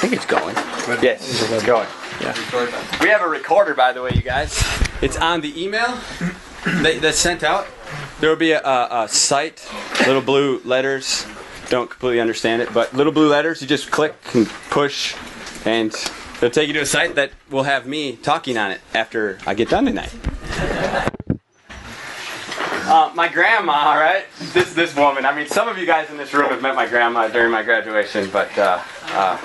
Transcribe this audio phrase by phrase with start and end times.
[0.00, 0.54] think it's going.
[1.02, 1.86] Yes, it's going.
[2.20, 2.34] Yeah.
[3.02, 4.62] We have a recorder, by the way, you guys.
[5.02, 5.98] It's on the email
[6.64, 7.66] that, that's sent out.
[8.20, 9.66] There will be a, a, a site,
[10.06, 11.26] little blue letters.
[11.68, 13.60] Don't completely understand it, but little blue letters.
[13.60, 15.14] You just click and push,
[15.64, 15.94] and
[16.36, 19.54] it'll take you to a site that will have me talking on it after I
[19.54, 20.14] get done tonight.
[22.90, 25.24] Uh, my grandma, all right, This this woman.
[25.24, 27.62] I mean, some of you guys in this room have met my grandma during my
[27.62, 29.36] graduation, but uh, uh,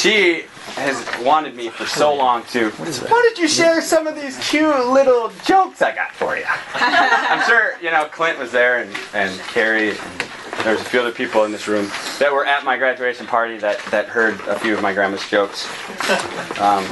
[0.00, 0.44] she
[0.76, 2.70] has wanted me for so long to.
[2.70, 6.44] Why did you share some of these cute little jokes I got for you?
[6.74, 9.90] I'm sure you know Clint was there and and Carrie.
[9.90, 13.56] And there's a few other people in this room that were at my graduation party
[13.58, 15.68] that, that heard a few of my grandma's jokes.
[16.60, 16.84] Um,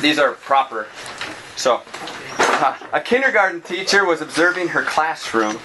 [0.00, 0.86] these are proper.
[1.56, 1.82] So,
[2.38, 5.58] uh, a kindergarten teacher was observing her classroom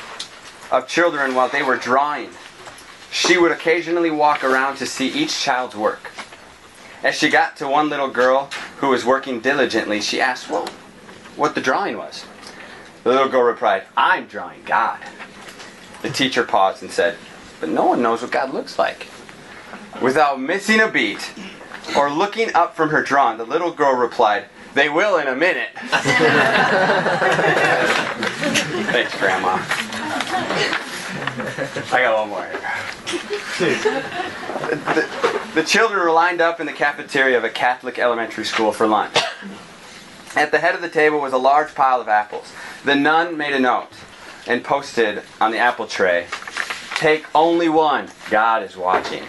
[0.69, 2.29] of children while they were drawing.
[3.11, 6.11] She would occasionally walk around to see each child's work.
[7.01, 10.67] As she got to one little girl who was working diligently, she asked well,
[11.37, 12.25] what the drawing was.
[13.03, 14.99] The little girl replied, I'm drawing God.
[16.01, 17.15] The teacher paused and said,
[17.61, 19.07] But no one knows what God looks like.
[20.01, 21.31] Without missing a beat
[21.95, 25.69] or looking up from her drawing, the little girl replied, They will in a minute.
[28.91, 29.63] Thanks, Grandma.
[31.91, 32.45] I got one more
[35.05, 35.25] here.
[35.55, 39.17] The, children were lined up in the cafeteria of a Catholic elementary school for lunch.
[40.35, 42.53] At the head of the table was a large pile of apples.
[42.85, 43.89] The nun made a note
[44.45, 46.27] and posted on the apple tray
[46.95, 49.23] Take only one, God is watching.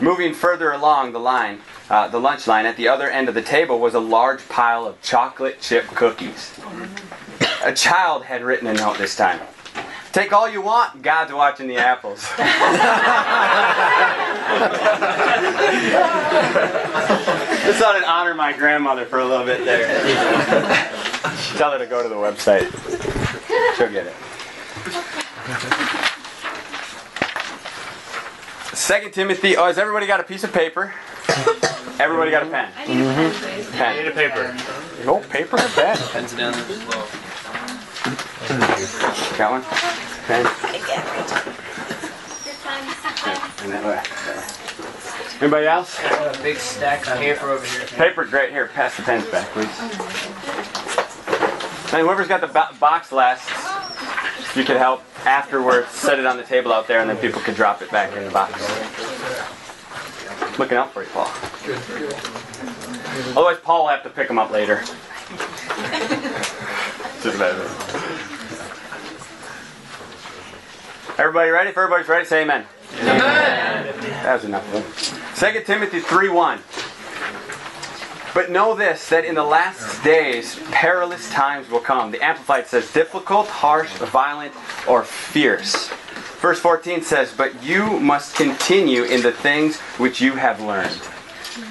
[0.00, 3.42] Moving further along the line, uh, the lunch line, at the other end of the
[3.42, 6.58] table was a large pile of chocolate chip cookies.
[7.64, 9.40] A child had written a note this time.
[10.12, 12.20] Take all you want, God's watching the apples.
[17.64, 19.86] Just thought I'd honor my grandmother for a little bit there.
[21.56, 22.68] Tell her to go to the website.
[23.78, 24.14] She'll get it.
[28.76, 29.56] Second Timothy.
[29.56, 30.92] Oh, has everybody got a piece of paper?
[31.98, 32.70] Everybody got a pen.
[32.76, 33.70] I need a pen, please.
[33.70, 33.96] Pen.
[33.96, 34.54] Need a paper.
[35.06, 35.96] No paper or pen.
[35.96, 37.08] Pens down there as well.
[39.38, 39.62] Got one?
[40.26, 40.44] Pen.
[40.44, 40.52] Your
[42.60, 42.84] time.
[43.62, 44.00] And that way.
[45.40, 45.98] Anybody else?
[46.00, 47.86] Got a big stack of paper over here.
[47.86, 48.50] Paper, great.
[48.50, 49.68] Here, pass the pens back, please.
[51.92, 53.48] And whoever's got the bo- box last,
[54.56, 57.54] you could help afterwards, set it on the table out there, and then people could
[57.54, 58.52] drop it back in the box.
[60.58, 61.30] Looking out for you, Paul.
[63.30, 64.80] Otherwise, Paul will have to pick them up later.
[67.22, 68.38] Just about it.
[71.18, 71.70] Everybody ready?
[71.70, 72.64] If everybody's ready, say amen.
[73.02, 75.38] That was enough.
[75.38, 76.58] 2 Timothy 3 1.
[78.34, 82.12] But know this, that in the last days perilous times will come.
[82.12, 84.54] The Amplified says difficult, harsh, violent,
[84.88, 85.88] or fierce.
[86.40, 90.98] Verse 14 says, But you must continue in the things which you have learned.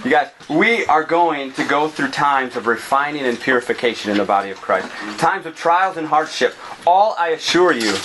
[0.05, 4.25] You guys, we are going to go through times of refining and purification in the
[4.25, 4.87] body of Christ.
[5.17, 6.55] Times of trials and hardship.
[6.85, 7.95] All, I assure you,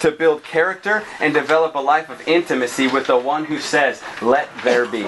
[0.00, 4.48] to build character and develop a life of intimacy with the one who says, Let
[4.64, 5.02] there be.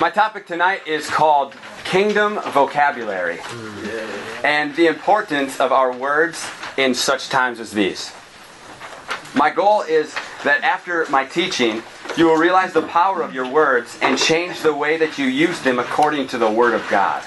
[0.00, 3.38] My topic tonight is called Kingdom Vocabulary
[4.42, 6.46] and the importance of our words
[6.76, 8.12] in such times as these.
[9.34, 11.82] My goal is that after my teaching,
[12.16, 15.60] you will realize the power of your words and change the way that you use
[15.62, 17.24] them according to the Word of God.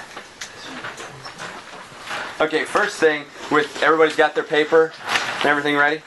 [2.40, 4.92] Okay, first thing, with everybody's got their paper
[5.38, 5.98] and everything ready?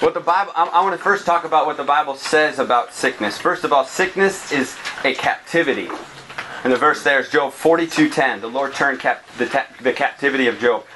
[0.00, 2.94] What the Bible, I, I want to first talk about what the Bible says about
[2.94, 3.36] sickness.
[3.36, 5.90] First of all, sickness is a captivity.
[6.64, 8.40] And the verse there is Job 42:10.
[8.40, 10.86] The Lord turned cap, the, ta- the captivity of Job.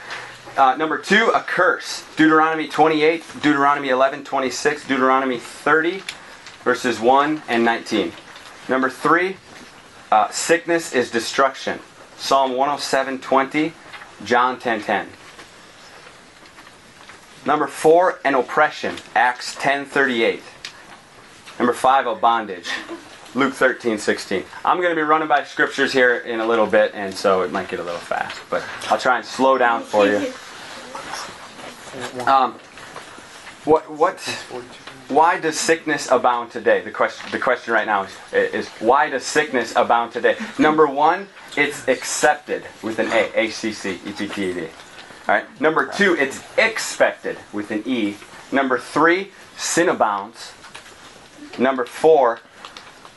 [0.56, 2.06] Uh, number two, a curse.
[2.16, 6.02] Deuteronomy 28, Deuteronomy 11, 26, Deuteronomy 30,
[6.64, 8.12] verses 1 and 19.
[8.70, 9.36] Number three,
[10.10, 11.80] uh, sickness is destruction.
[12.18, 13.72] Psalm 107, 20,
[14.24, 15.08] John 10, 10.
[17.44, 18.96] Number four, an oppression.
[19.14, 20.40] Acts 10:38.
[21.58, 22.68] Number five, a bondage.
[23.34, 24.44] Luke 13, 16.
[24.64, 27.52] I'm going to be running by scriptures here in a little bit, and so it
[27.52, 30.32] might get a little fast, but I'll try and slow down for you.
[32.26, 32.58] Um,
[33.64, 34.20] what, what,
[35.08, 36.82] why does sickness abound today?
[36.82, 40.36] The question, the question right now is, is why does sickness abound today?
[40.58, 44.60] Number one, it's accepted with an A, A C C E P T E D.
[45.28, 45.60] All right.
[45.60, 48.16] Number two, it's expected with an E.
[48.52, 50.52] Number three, sin abounds.
[51.58, 52.40] Number four,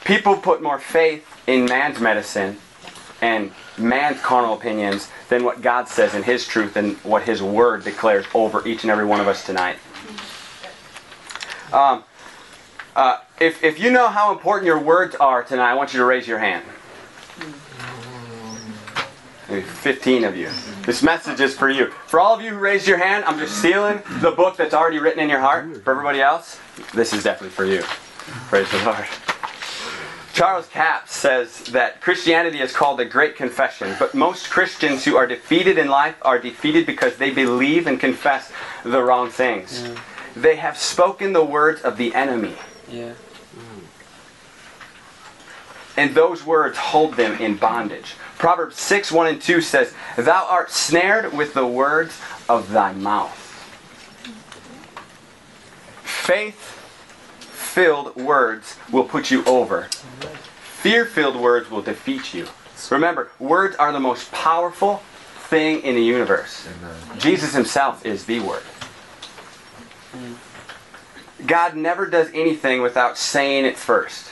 [0.06, 2.58] people put more faith in man's medicine
[3.22, 7.84] and man's carnal opinions than what God says in His truth and what His Word
[7.84, 9.78] declares over each and every one of us tonight.
[11.72, 12.04] Um,
[12.96, 16.06] uh, if, if you know how important your words are tonight, I want you to
[16.06, 16.66] raise your hand.
[19.50, 20.50] Maybe 15 of you.
[20.86, 21.88] This message is for you.
[22.08, 25.00] For all of you who raised your hand, I'm just sealing the book that's already
[25.00, 25.84] written in your heart.
[25.84, 26.60] For everybody else,
[26.94, 27.82] this is definitely for you.
[28.50, 29.06] Praise the Lord.
[30.34, 35.26] Charles Capps says that Christianity is called the Great Confession, but most Christians who are
[35.28, 38.52] defeated in life are defeated because they believe and confess
[38.84, 39.82] the wrong things.
[39.84, 39.96] Yeah.
[40.36, 42.54] They have spoken the words of the enemy,
[42.88, 43.14] Yeah.
[45.98, 48.14] and those words hold them in bondage.
[48.40, 53.36] Proverbs 6 1 and 2 says, Thou art snared with the words of thy mouth.
[56.04, 56.56] Faith
[57.40, 59.90] filled words will put you over.
[60.62, 62.48] Fear filled words will defeat you.
[62.90, 65.04] Remember, words are the most powerful
[65.50, 66.66] thing in the universe.
[67.18, 68.64] Jesus himself is the Word.
[71.46, 74.32] God never does anything without saying it first.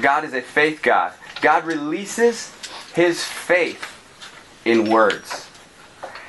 [0.00, 1.12] God is a faith God.
[1.42, 2.53] God releases
[2.94, 3.90] his faith
[4.64, 5.48] in words.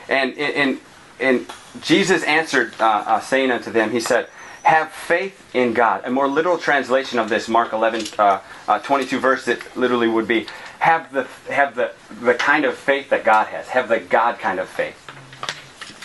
[0.09, 0.79] And in,
[1.19, 1.45] in
[1.81, 4.29] Jesus answered, uh, uh, saying unto them, He said,
[4.63, 6.01] Have faith in God.
[6.05, 10.27] A more literal translation of this, Mark 11, uh, uh, 22 verse, it literally would
[10.27, 10.47] be,
[10.79, 13.67] Have the have the the kind of faith that God has.
[13.69, 15.01] Have the God kind of faith.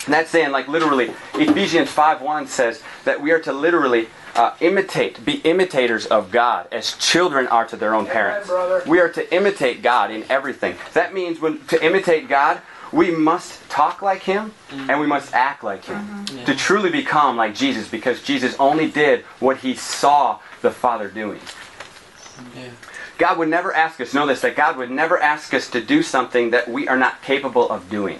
[0.05, 4.55] And that's saying, like literally, Ephesians 5 1 says that we are to literally uh,
[4.59, 8.47] imitate, be imitators of God as children are to their own parents.
[8.47, 8.83] brother.
[8.87, 10.75] We are to imitate God in everything.
[10.93, 12.61] That means when to imitate God,
[12.91, 17.55] we must talk like Him and we must act like Him to truly become like
[17.55, 21.39] Jesus because Jesus only did what He saw the Father doing.
[22.55, 22.69] Yeah.
[23.17, 26.01] God would never ask us, know this, that God would never ask us to do
[26.01, 28.19] something that we are not capable of doing.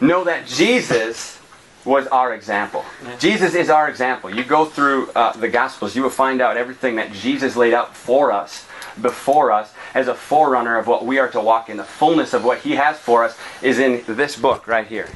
[0.00, 1.39] Know that Jesus
[1.84, 2.84] was our example.
[3.18, 4.34] Jesus is our example.
[4.34, 7.96] You go through uh, the Gospels, you will find out everything that Jesus laid out
[7.96, 8.66] for us,
[9.00, 11.76] before us, as a forerunner of what we are to walk in.
[11.76, 15.08] The fullness of what He has for us is in this book right here.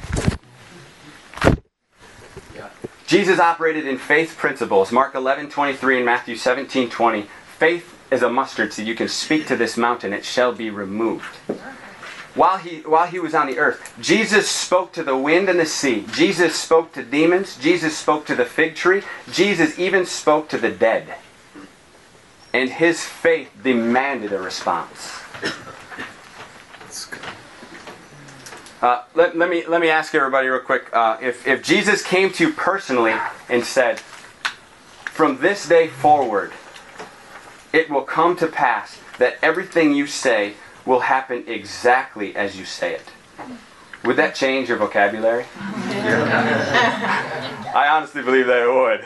[3.07, 4.91] Jesus operated in faith principles.
[4.91, 7.27] Mark 11, 23 and Matthew 17, 20.
[7.57, 8.87] Faith is a mustard seed.
[8.87, 11.37] You can speak to this mountain, it shall be removed.
[12.35, 15.65] While he, while he was on the earth, Jesus spoke to the wind and the
[15.65, 16.05] sea.
[16.13, 17.57] Jesus spoke to demons.
[17.57, 19.03] Jesus spoke to the fig tree.
[19.31, 21.15] Jesus even spoke to the dead.
[22.53, 25.21] And his faith demanded a response.
[28.81, 30.93] Uh, let, let, me, let me ask everybody real quick.
[30.93, 33.15] Uh, if, if Jesus came to you personally
[33.49, 33.99] and said,
[35.05, 36.51] From this day forward,
[37.71, 40.55] it will come to pass that everything you say
[40.85, 43.03] will happen exactly as you say it.
[44.03, 45.45] Would that change your vocabulary?
[47.75, 49.05] I honestly believe that it would.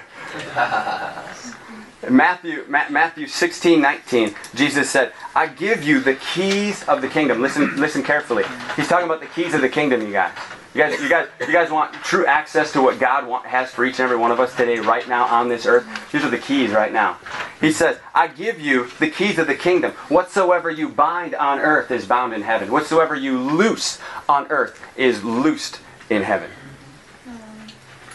[2.03, 7.07] In Matthew, Ma- Matthew 16, 19, Jesus said, I give you the keys of the
[7.07, 7.41] kingdom.
[7.41, 8.43] Listen, listen carefully.
[8.75, 10.33] He's talking about the keys of the kingdom, you guys.
[10.73, 13.85] You guys, you guys, you guys want true access to what God want, has for
[13.85, 15.87] each and every one of us today, right now on this earth.
[16.11, 17.17] These are the keys right now.
[17.59, 19.93] He says, "I give you the keys of the kingdom.
[20.09, 22.71] Whatsoever you bind on earth is bound in heaven.
[22.71, 23.97] Whatsoever you loose
[24.27, 26.51] on earth is loosed in heaven."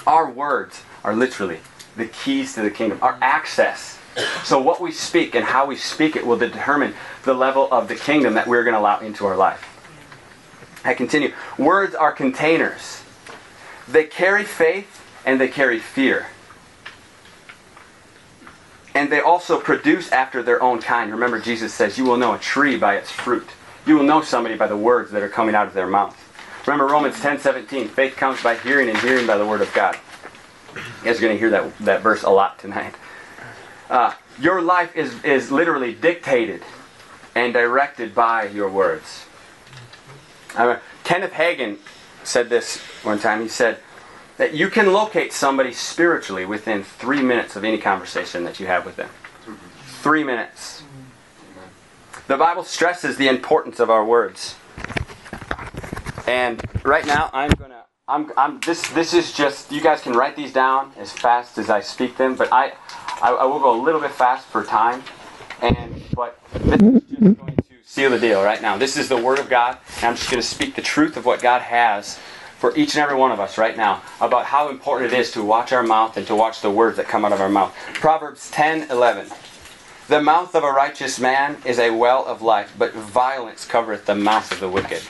[0.06, 1.58] Our words are literally
[1.96, 3.00] the keys to the kingdom.
[3.02, 3.98] Our access.
[4.44, 6.94] So what we speak and how we speak it will determine
[7.24, 9.73] the level of the kingdom that we're going to allow into our life.
[10.84, 11.32] I continue.
[11.58, 13.02] Words are containers.
[13.88, 16.26] They carry faith and they carry fear.
[18.94, 21.10] And they also produce after their own kind.
[21.10, 23.48] Remember, Jesus says, You will know a tree by its fruit.
[23.86, 26.20] You will know somebody by the words that are coming out of their mouth.
[26.66, 27.88] Remember Romans 10 17.
[27.88, 29.98] Faith comes by hearing, and hearing by the word of God.
[30.74, 32.94] You guys are going to hear that, that verse a lot tonight.
[33.90, 36.62] Uh, your life is, is literally dictated
[37.34, 39.26] and directed by your words.
[40.56, 41.78] Uh, Kenneth Hagin
[42.22, 43.40] said this one time.
[43.42, 43.78] He said
[44.36, 48.84] that you can locate somebody spiritually within three minutes of any conversation that you have
[48.84, 49.08] with them.
[49.86, 50.82] Three minutes.
[52.26, 54.56] The Bible stresses the importance of our words.
[56.26, 57.84] And right now, I'm gonna.
[58.08, 58.60] I'm, I'm.
[58.60, 58.88] This.
[58.90, 59.70] This is just.
[59.70, 62.34] You guys can write these down as fast as I speak them.
[62.34, 62.72] But I,
[63.20, 65.02] I, I will go a little bit fast for time.
[65.60, 68.76] And but this is just going to seal the deal right now.
[68.76, 71.24] This is the Word of God, and I'm just going to speak the truth of
[71.24, 72.18] what God has
[72.58, 75.44] for each and every one of us right now about how important it is to
[75.44, 77.72] watch our mouth and to watch the words that come out of our mouth.
[77.94, 79.28] Proverbs 10 11.
[80.08, 84.16] The mouth of a righteous man is a well of life, but violence covereth the
[84.16, 85.02] mouth of the wicked.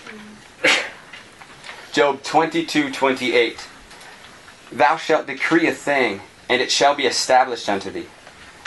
[1.94, 3.66] Job 22 28.
[4.70, 8.08] Thou shalt decree a thing, and it shall be established unto thee,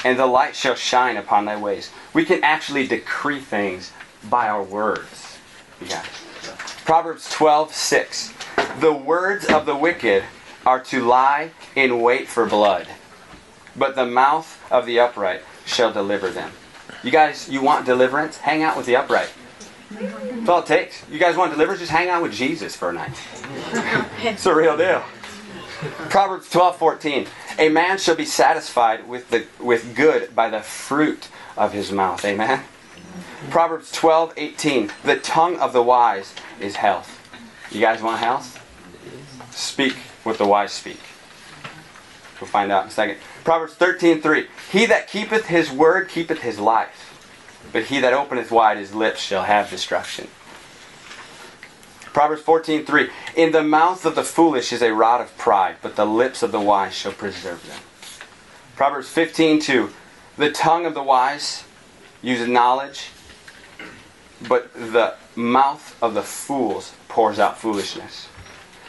[0.04, 1.92] and the light shall shine upon thy ways.
[2.16, 3.92] We can actually decree things
[4.30, 5.38] by our words.
[5.82, 6.06] Guys.
[6.86, 8.34] Proverbs 12 6.
[8.80, 10.24] The words of the wicked
[10.66, 12.88] are to lie in wait for blood,
[13.76, 16.52] but the mouth of the upright shall deliver them.
[17.04, 18.38] You guys, you want deliverance?
[18.38, 19.30] Hang out with the upright.
[19.90, 21.04] That's all it takes.
[21.10, 21.80] You guys want deliverance?
[21.80, 23.16] Just hang out with Jesus for a night.
[24.24, 25.04] It's a real deal.
[26.10, 27.28] Proverbs 12, 14.
[27.60, 32.24] A man shall be satisfied with, the, with good by the fruit of his mouth.
[32.26, 32.64] Amen.
[33.50, 34.92] Proverbs 12, 18.
[35.04, 37.14] The tongue of the wise is health.
[37.72, 38.64] You guys want health?
[39.52, 41.00] Speak what the wise speak.
[42.40, 43.18] We'll find out in a second.
[43.44, 44.48] Proverbs 13, 3.
[44.72, 49.22] He that keepeth his word keepeth his life, but he that openeth wide his lips
[49.22, 50.28] shall have destruction.
[52.14, 53.10] Proverbs 14, 3.
[53.36, 56.52] In the mouth of the foolish is a rod of pride, but the lips of
[56.52, 57.80] the wise shall preserve them.
[58.76, 59.90] Proverbs 15, 2.
[60.38, 61.64] The tongue of the wise
[62.22, 63.10] uses knowledge,
[64.48, 68.28] but the mouth of the fools pours out foolishness.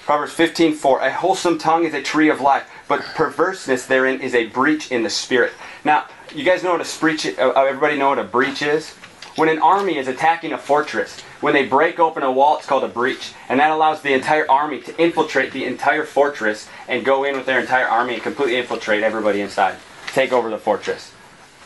[0.04, 4.46] Proverbs 15:4 A wholesome tongue is a tree of life, but perverseness therein is a
[4.46, 5.52] breach in the spirit.
[5.84, 8.94] Now, you guys know what a breach uh, everybody know what a breach is?
[9.36, 12.84] When an army is attacking a fortress, when they break open a wall, it's called
[12.84, 17.22] a breach, and that allows the entire army to infiltrate the entire fortress and go
[17.24, 19.76] in with their entire army and completely infiltrate everybody inside,
[20.08, 21.12] take over the fortress.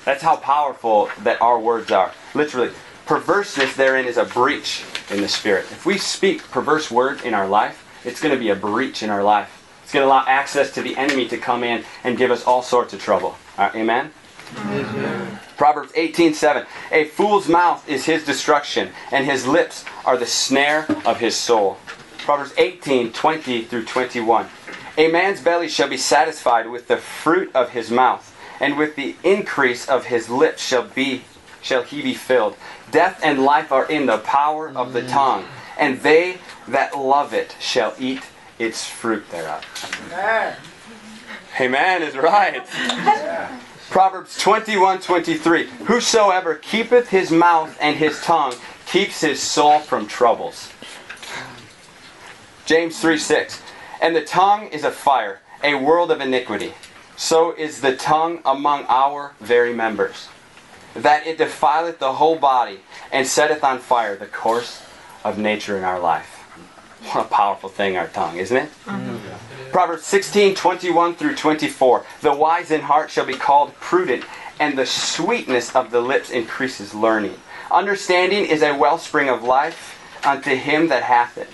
[0.05, 2.13] That's how powerful that our words are.
[2.35, 2.73] Literally,
[3.07, 5.67] perverseness therein is a breach in the spirit.
[5.71, 9.11] If we speak perverse words in our life, it's going to be a breach in
[9.11, 9.59] our life.
[9.83, 12.63] It's going to allow access to the enemy to come in and give us all
[12.63, 13.37] sorts of trouble.
[13.59, 14.13] Uh, amen?
[14.57, 15.39] Amen.
[15.57, 21.21] Proverbs 18:7 A fool's mouth is his destruction, and his lips are the snare of
[21.21, 21.79] his soul.
[22.19, 24.49] Proverbs 18:20 through 21
[24.99, 29.17] A man's belly shall be satisfied with the fruit of his mouth, and with the
[29.23, 31.23] increase of his lips shall be
[31.63, 32.57] shall he be filled.
[32.91, 35.11] Death and life are in the power of the mm.
[35.11, 35.47] tongue,
[35.79, 36.39] and they
[36.69, 38.23] that love it shall eat
[38.59, 39.65] its fruit thereof.
[40.13, 40.57] Amen
[41.61, 42.67] Amen is right.
[43.91, 45.67] Proverbs 21 23.
[45.85, 48.55] Whosoever keepeth his mouth and his tongue
[48.87, 50.73] keeps his soul from troubles.
[52.65, 53.61] James 3 6.
[54.01, 56.73] And the tongue is a fire, a world of iniquity.
[57.17, 60.29] So is the tongue among our very members,
[60.95, 62.81] that it defileth the whole body,
[63.11, 64.83] and setteth on fire the course
[65.25, 66.39] of nature in our life.
[67.11, 68.71] What a powerful thing, our tongue, isn't it?
[68.85, 69.71] Mm-hmm.
[69.73, 72.05] Proverbs 16, 21 through 24.
[72.21, 74.25] The wise in heart shall be called prudent,
[74.61, 77.35] and the sweetness of the lips increases learning.
[77.71, 81.49] Understanding is a wellspring of life unto him that hath it.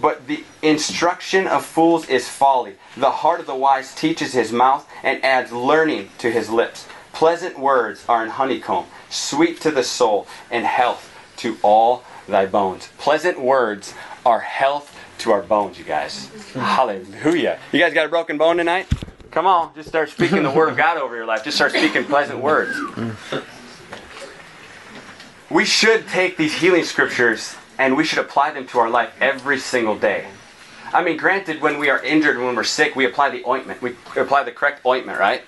[0.00, 2.76] But the instruction of fools is folly.
[2.96, 6.86] The heart of the wise teaches his mouth and adds learning to his lips.
[7.12, 12.88] Pleasant words are an honeycomb, sweet to the soul, and health to all thy bones.
[12.98, 16.28] Pleasant words are health to our bones, you guys.
[16.54, 17.58] Hallelujah.
[17.72, 18.86] You guys got a broken bone tonight?
[19.30, 21.44] Come on, just start speaking the word of God over your life.
[21.44, 22.76] Just start speaking pleasant words.
[25.50, 29.58] We should take these healing scriptures and we should apply them to our life every
[29.58, 30.26] single day.
[30.92, 33.80] I mean, granted, when we are injured, when we're sick, we apply the ointment.
[33.80, 35.42] We apply the correct ointment, right?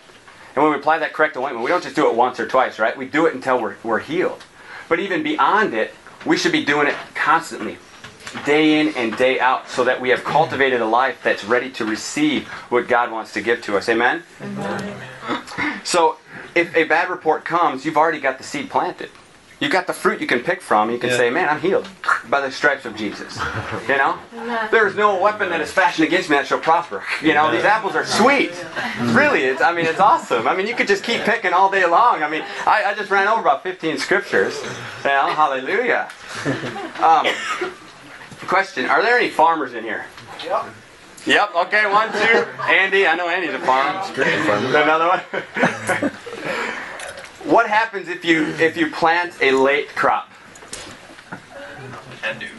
[0.55, 2.79] And when we apply that correct ointment, we don't just do it once or twice,
[2.79, 2.97] right?
[2.97, 4.45] We do it until we're, we're healed.
[4.89, 5.95] But even beyond it,
[6.27, 7.79] we should be doing it constantly,
[8.45, 11.85] day in and day out, so that we have cultivated a life that's ready to
[11.85, 13.89] receive what God wants to give to us.
[13.89, 14.23] Amen?
[14.41, 15.03] Amen.
[15.85, 16.19] So,
[16.55, 19.11] if a bad report comes, you've already got the seed planted.
[19.63, 20.91] You've got the fruit you can pick from.
[20.91, 21.17] You can yeah.
[21.17, 21.89] say, man, I'm healed
[22.29, 23.39] by the stripes of Jesus.
[23.89, 24.19] You know?
[24.71, 27.03] There is no weapon that is fashioned against me that shall prosper.
[27.21, 28.53] You know, these apples are sweet.
[29.13, 30.49] Really, it's, I mean, it's awesome.
[30.49, 32.23] I mean, you could just keep picking all day long.
[32.23, 34.59] I mean, I, I just ran over about 15 scriptures.
[35.05, 36.09] You know, hallelujah.
[37.03, 37.27] Um,
[38.47, 40.05] question, are there any farmers in here?
[40.45, 40.67] Yep.
[41.27, 42.47] Yep, okay, one, two.
[42.63, 44.01] Andy, I know Andy's a farmer.
[44.15, 46.13] Another one.
[47.45, 50.31] What happens if you if you plant a late crop?
[52.21, 52.51] Bad news.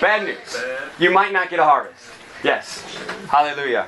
[0.00, 0.56] Bad news.
[0.98, 2.04] You might not get a harvest.
[2.42, 2.82] Yes.
[3.28, 3.86] Hallelujah.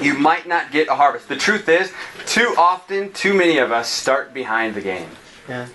[0.00, 1.28] You might not get a harvest.
[1.28, 1.92] The truth is,
[2.24, 5.08] too often, too many of us start behind the game.
[5.48, 5.66] Yeah.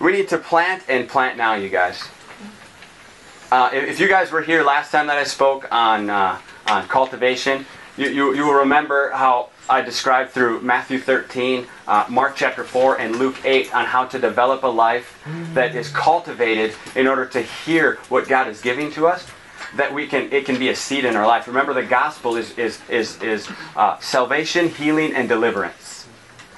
[0.00, 2.02] We need to plant and plant now, you guys.
[3.52, 6.88] uh, if if you guys were here last time that I spoke on uh, on
[6.88, 7.64] cultivation,
[7.96, 13.00] you, you, you will remember how I described through Matthew 13, uh, Mark chapter 4,
[13.00, 15.20] and Luke 8 on how to develop a life
[15.54, 19.26] that is cultivated in order to hear what God is giving to us.
[19.74, 21.48] That we can, it can be a seed in our life.
[21.48, 26.06] Remember, the gospel is is is is uh, salvation, healing, and deliverance.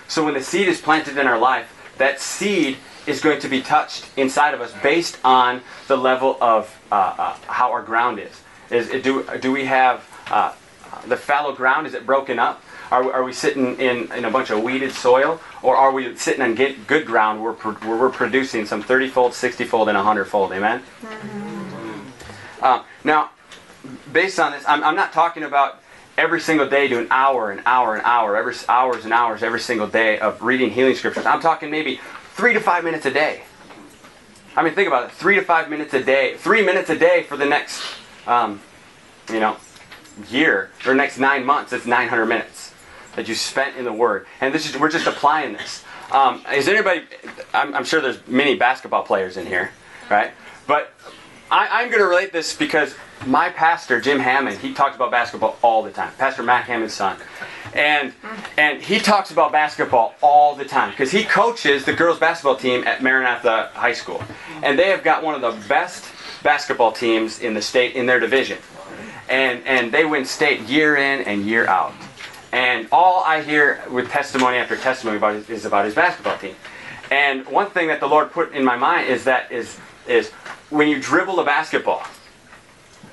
[0.09, 3.63] So when the seed is planted in our life, that seed is going to be
[3.63, 8.43] touched inside of us based on the level of uh, uh, how our ground is.
[8.71, 10.53] Is do do we have uh,
[11.07, 11.87] the fallow ground?
[11.87, 12.63] Is it broken up?
[12.91, 16.17] Are, we- are we sitting in, in a bunch of weeded soil, or are we
[16.17, 19.97] sitting on get, good ground where, where we're producing some 30 fold, 60 fold, and
[19.97, 20.53] 100 fold?
[20.53, 20.83] Amen.
[22.63, 23.31] Um, now,
[24.13, 25.83] based on this, I'm, I'm not talking about
[26.17, 29.87] every single day doing hour and hour and hour, every hours and hours every single
[29.87, 31.27] day of reading healing scriptures.
[31.27, 32.01] I'm talking maybe
[32.33, 33.43] three to five minutes a day.
[34.57, 37.23] I mean, think about it: three to five minutes a day, three minutes a day
[37.23, 37.81] for the next,
[38.27, 38.61] um,
[39.31, 39.57] you know,
[40.29, 41.73] year or next nine months.
[41.73, 42.68] It's 900 minutes
[43.19, 45.85] that you spent in the Word, and this is we're just applying this.
[46.13, 47.03] Um, is anybody?
[47.53, 49.73] I'm, I'm sure there's many basketball players in here,
[50.09, 50.31] right?
[50.69, 50.93] But
[51.51, 52.95] I, I'm going to relate this because
[53.27, 56.13] my pastor, Jim Hammond, he talks about basketball all the time.
[56.17, 57.19] Pastor Mac Hammond's son.
[57.75, 58.15] And,
[58.57, 62.87] and he talks about basketball all the time because he coaches the girls basketball team
[62.87, 64.23] at Maranatha High School.
[64.63, 66.05] And they have got one of the best
[66.45, 68.59] basketball teams in the state in their division.
[69.29, 71.93] And, and they win state year in and year out.
[72.53, 76.57] And all I hear with testimony after testimony about is, about his basketball team.
[77.11, 80.31] And one thing that the Lord put in my mind is that is is
[80.71, 82.03] when you dribble a basketball,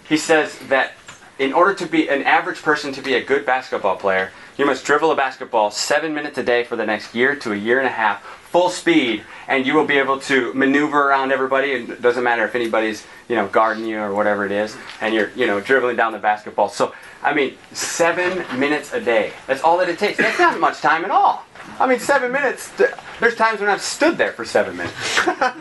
[0.08, 0.94] he says that
[1.39, 4.86] in order to be an average person to be a good basketball player, you must
[4.86, 7.88] dribble a basketball seven minutes a day for the next year to a year and
[7.88, 8.24] a half,
[8.55, 11.71] full speed, and you will be able to maneuver around everybody.
[11.71, 15.29] It doesn't matter if anybody's you know guarding you or whatever it is, and you're
[15.35, 16.69] you know dribbling down the basketball.
[16.69, 19.33] So I mean, seven minutes a day.
[19.45, 20.19] That's all that it takes.
[20.19, 21.43] That's not much time at all.
[21.79, 22.72] I mean, seven minutes.
[23.20, 24.96] There's times when I've stood there for seven minutes.
[25.27, 25.53] right?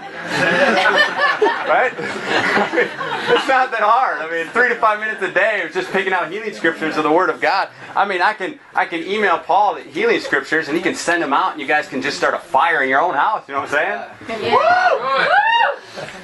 [1.96, 2.88] I mean,
[3.36, 4.22] it's not that hard.
[4.22, 7.02] I mean, three to five minutes a day of just picking out healing scriptures of
[7.02, 7.68] the Word of God.
[7.96, 11.20] I mean, I can I can email Paul the healing scriptures, and he can send
[11.22, 13.46] them out, and you guys can just start a fire in your own house.
[13.48, 14.52] You know what I'm saying?
[14.52, 14.58] Woo!
[14.58, 14.58] Woo!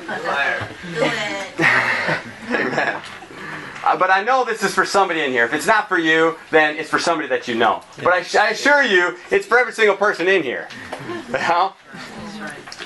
[0.08, 0.68] A fire.
[2.48, 3.02] Amen.
[3.90, 5.44] Uh, but I know this is for somebody in here.
[5.44, 7.82] If it's not for you, then it's for somebody that you know.
[7.96, 10.68] But I, I assure you, it's for every single person in here.
[11.30, 11.74] You know?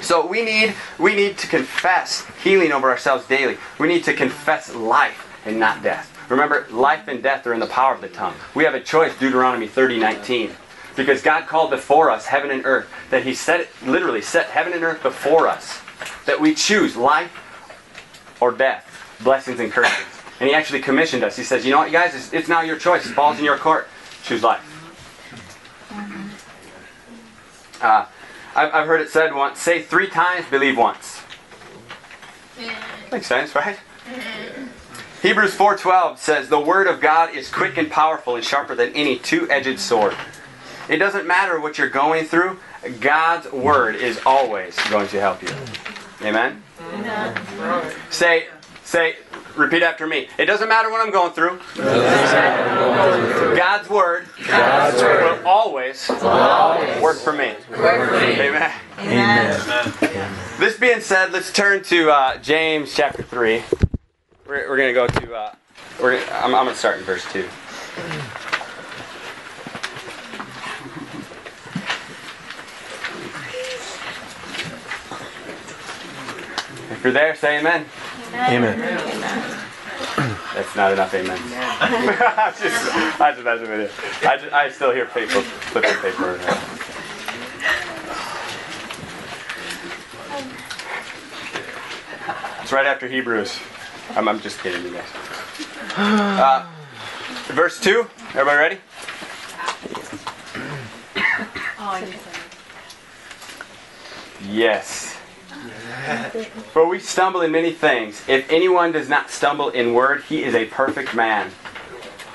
[0.02, 3.56] So we need we need to confess healing over ourselves daily.
[3.78, 6.14] We need to confess life and not death.
[6.28, 8.34] Remember, life and death are in the power of the tongue.
[8.54, 10.50] We have a choice, Deuteronomy 30, 19.
[10.94, 14.74] Because God called before us heaven and earth, that He set it, literally set heaven
[14.74, 15.80] and earth before us,
[16.26, 17.32] that we choose life
[18.40, 20.13] or death, blessings and curses.
[20.40, 21.36] And He actually commissioned us.
[21.36, 23.06] He says, you know what, you guys, it's, it's now your choice.
[23.06, 23.88] It falls in your court.
[24.24, 24.70] Choose life.
[27.80, 28.06] Uh,
[28.56, 31.20] I've, I've heard it said once, say three times, believe once.
[33.10, 33.78] Makes sense, right?
[35.22, 39.18] Hebrews 4:12 says the word of God is quick and powerful and sharper than any
[39.18, 40.14] two-edged sword.
[40.88, 42.58] It doesn't matter what you're going through,
[43.00, 45.48] God's word is always going to help you.
[46.22, 46.62] Amen.
[48.10, 48.48] Say
[48.94, 49.16] say
[49.56, 50.28] repeat after me.
[50.38, 51.58] It doesn't matter what I'm going through.
[53.56, 56.08] God's word, God's word will always,
[57.02, 57.54] work for me.
[57.72, 58.72] Amen.
[58.98, 59.92] Amen.
[60.00, 60.32] Amen.
[60.60, 63.64] This being said, let's turn to uh, James chapter 3.
[64.46, 65.54] We're, we're going to go to, uh,
[66.00, 67.40] we're, I'm, I'm going to start in verse 2.
[76.92, 77.86] If you're there, say amen.
[78.34, 78.80] Amen.
[78.80, 79.60] Amen.
[80.54, 81.38] That's not enough amen.
[81.80, 84.28] I just, I just messing.
[84.28, 86.38] I, just, I still hear people flipping paper.
[92.62, 93.58] It's right after Hebrews.
[94.10, 95.08] I'm, I'm just kidding, you guys.
[95.96, 96.66] Uh,
[97.48, 98.08] verse 2.
[98.34, 98.78] Everybody ready?
[104.48, 105.13] Yes.
[106.72, 108.22] For we stumble in many things.
[108.28, 111.50] If anyone does not stumble in word, he is a perfect man.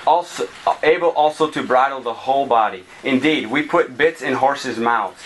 [0.08, 0.48] Also
[0.82, 2.84] able also to bridle the whole body.
[3.04, 5.22] Indeed, we put bits in horses' mouths,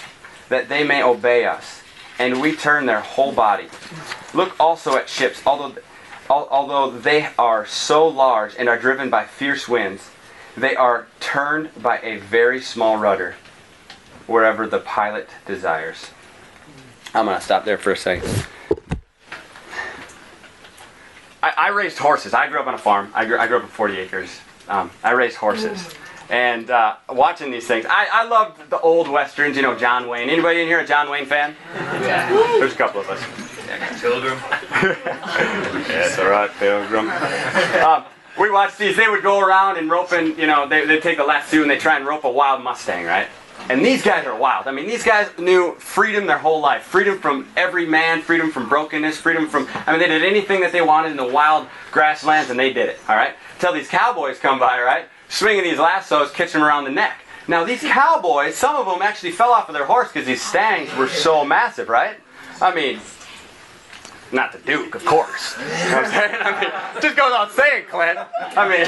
[0.49, 1.81] that they may obey us,
[2.19, 3.67] and we turn their whole body.
[4.33, 5.75] Look also at ships, although
[6.29, 10.09] although they are so large and are driven by fierce winds,
[10.55, 13.35] they are turned by a very small rudder,
[14.25, 16.07] wherever the pilot desires.
[17.13, 18.45] I'm going to stop there for a second.
[21.43, 22.33] I, I raised horses.
[22.33, 23.11] I grew up on a farm.
[23.13, 24.39] I grew, I grew up with 40 acres.
[24.67, 25.93] Um, I raised horses.
[26.29, 29.55] And uh, watching these things, I, I love the old westerns.
[29.55, 30.29] You know, John Wayne.
[30.29, 31.55] Anybody in here a John Wayne fan?
[31.75, 32.29] Yeah.
[32.59, 33.21] There's a couple of us.
[34.01, 34.37] Pilgrim.
[35.87, 37.09] That's all right, Pilgrim.
[37.83, 38.05] um,
[38.39, 38.95] we watched these.
[38.95, 40.37] They would go around and roping.
[40.39, 43.05] You know, they they take a lasso and they try and rope a wild Mustang,
[43.05, 43.27] right?
[43.69, 44.67] And these guys are wild.
[44.67, 46.83] I mean, these guys knew freedom their whole life.
[46.83, 49.67] Freedom from every man, freedom from brokenness, freedom from.
[49.87, 52.89] I mean, they did anything that they wanted in the wild grasslands, and they did
[52.89, 52.99] it.
[53.07, 53.35] All right.
[53.59, 55.05] Till these cowboys come by, right?
[55.29, 57.21] Swinging these lassos, catching them around the neck.
[57.47, 60.93] Now, these cowboys, some of them actually fell off of their horse because these stangs
[60.95, 62.17] were so massive, right?
[62.61, 62.99] I mean,
[64.33, 65.57] not the Duke, of course.
[65.57, 66.35] You know what I'm saying?
[66.41, 68.19] I mean, just goes on saying, Clint.
[68.39, 68.87] I mean,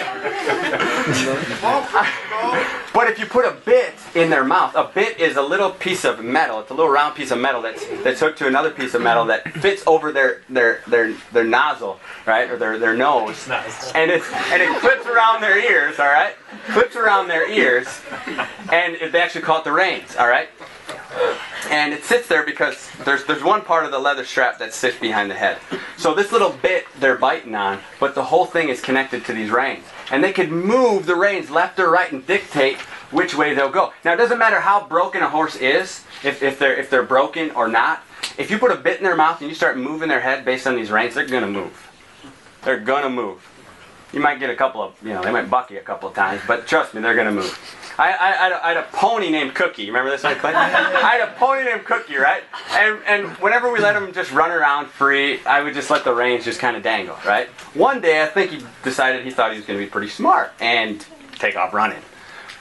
[2.94, 6.04] but if you put a bit in their mouth, a bit is a little piece
[6.04, 6.60] of metal.
[6.60, 9.26] It's a little round piece of metal that's that's hooked to another piece of metal
[9.26, 13.48] that fits over their their their, their nozzle, right, or their their nose,
[13.94, 16.00] and it and it clips around their ears.
[16.00, 16.36] All right,
[16.70, 17.88] clips around their ears,
[18.72, 20.16] and they actually call it the reins.
[20.16, 20.50] All right
[21.69, 24.98] and it sits there because there's there's one part of the leather strap that sits
[24.98, 25.58] behind the head.
[25.98, 29.50] So this little bit they're biting on, but the whole thing is connected to these
[29.50, 32.78] reins, and they could move the reins left or right and dictate
[33.12, 33.93] which way they'll go.
[34.04, 37.52] Now it doesn't matter how broken a horse is, if, if they're if they're broken
[37.52, 38.04] or not.
[38.38, 40.67] If you put a bit in their mouth and you start moving their head based
[40.67, 41.91] on these reins, they're gonna move.
[42.63, 43.48] They're gonna move.
[44.13, 46.15] You might get a couple of, you know, they might buck you a couple of
[46.15, 47.60] times, but trust me, they're gonna move.
[47.98, 49.84] I, I, I, had a- I had a pony named Cookie.
[49.84, 50.56] You Remember this one, Clint?
[50.58, 52.44] I had a pony named Cookie, right?
[52.72, 56.14] And and whenever we let him just run around free, I would just let the
[56.14, 57.48] reins just kind of dangle, right?
[57.74, 60.52] One day, I think he decided he thought he was going to be pretty smart
[60.60, 61.06] and
[61.40, 62.02] take off running.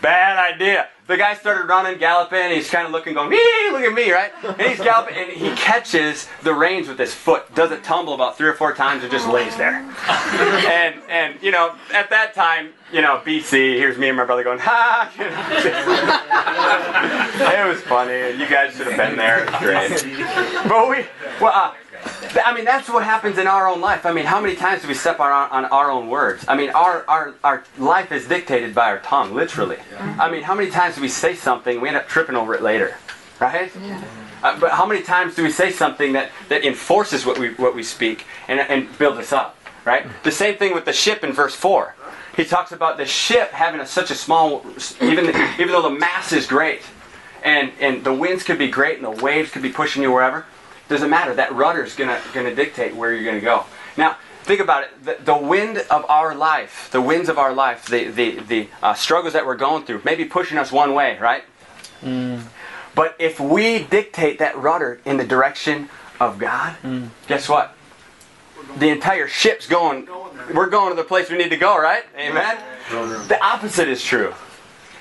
[0.02, 0.88] Bad idea.
[1.06, 4.32] The guy started running, galloping, he's kind of looking, going, "Ee, look at me, right?
[4.42, 8.38] And he's galloping, and he catches the reins with his foot, does it tumble about
[8.38, 9.86] three or four times, and just lays there.
[10.08, 14.44] And and you know, at that time, you know, BC, here's me and my brother
[14.44, 15.10] going, ha!
[17.54, 18.36] It was funny.
[18.38, 19.44] You guys should have been there.
[19.44, 20.68] It was great.
[20.68, 21.04] But we,
[21.40, 21.74] well, uh,
[22.44, 24.06] I mean, that's what happens in our own life.
[24.06, 26.44] I mean, how many times do we step on our, on our own words?
[26.48, 29.78] I mean, our, our, our life is dictated by our tongue, literally.
[30.18, 32.62] I mean, how many times do we say something, we end up tripping over it
[32.62, 32.96] later,
[33.40, 33.70] right?
[34.42, 37.74] Uh, but how many times do we say something that, that enforces what we, what
[37.74, 40.06] we speak and, and builds us up, right?
[40.22, 41.94] The same thing with the ship in verse 4.
[42.36, 44.64] He talks about the ship having a, such a small,
[45.00, 45.26] even,
[45.58, 46.82] even though the mass is great,
[47.42, 50.46] and, and the winds could be great and the waves could be pushing you wherever,
[50.88, 51.34] doesn't matter.
[51.34, 53.64] That rudder is gonna gonna dictate where you're gonna go.
[53.96, 55.04] Now, think about it.
[55.04, 58.94] The, the wind of our life, the winds of our life, the the the uh,
[58.94, 61.44] struggles that we're going through, maybe pushing us one way, right?
[62.94, 65.88] But if we dictate that rudder in the direction
[66.20, 66.76] of God,
[67.26, 67.74] guess what?
[68.78, 70.06] The entire ship's going.
[70.52, 72.04] We're going to the place we need to go, right?
[72.18, 72.58] Amen.
[73.28, 74.34] The opposite is true.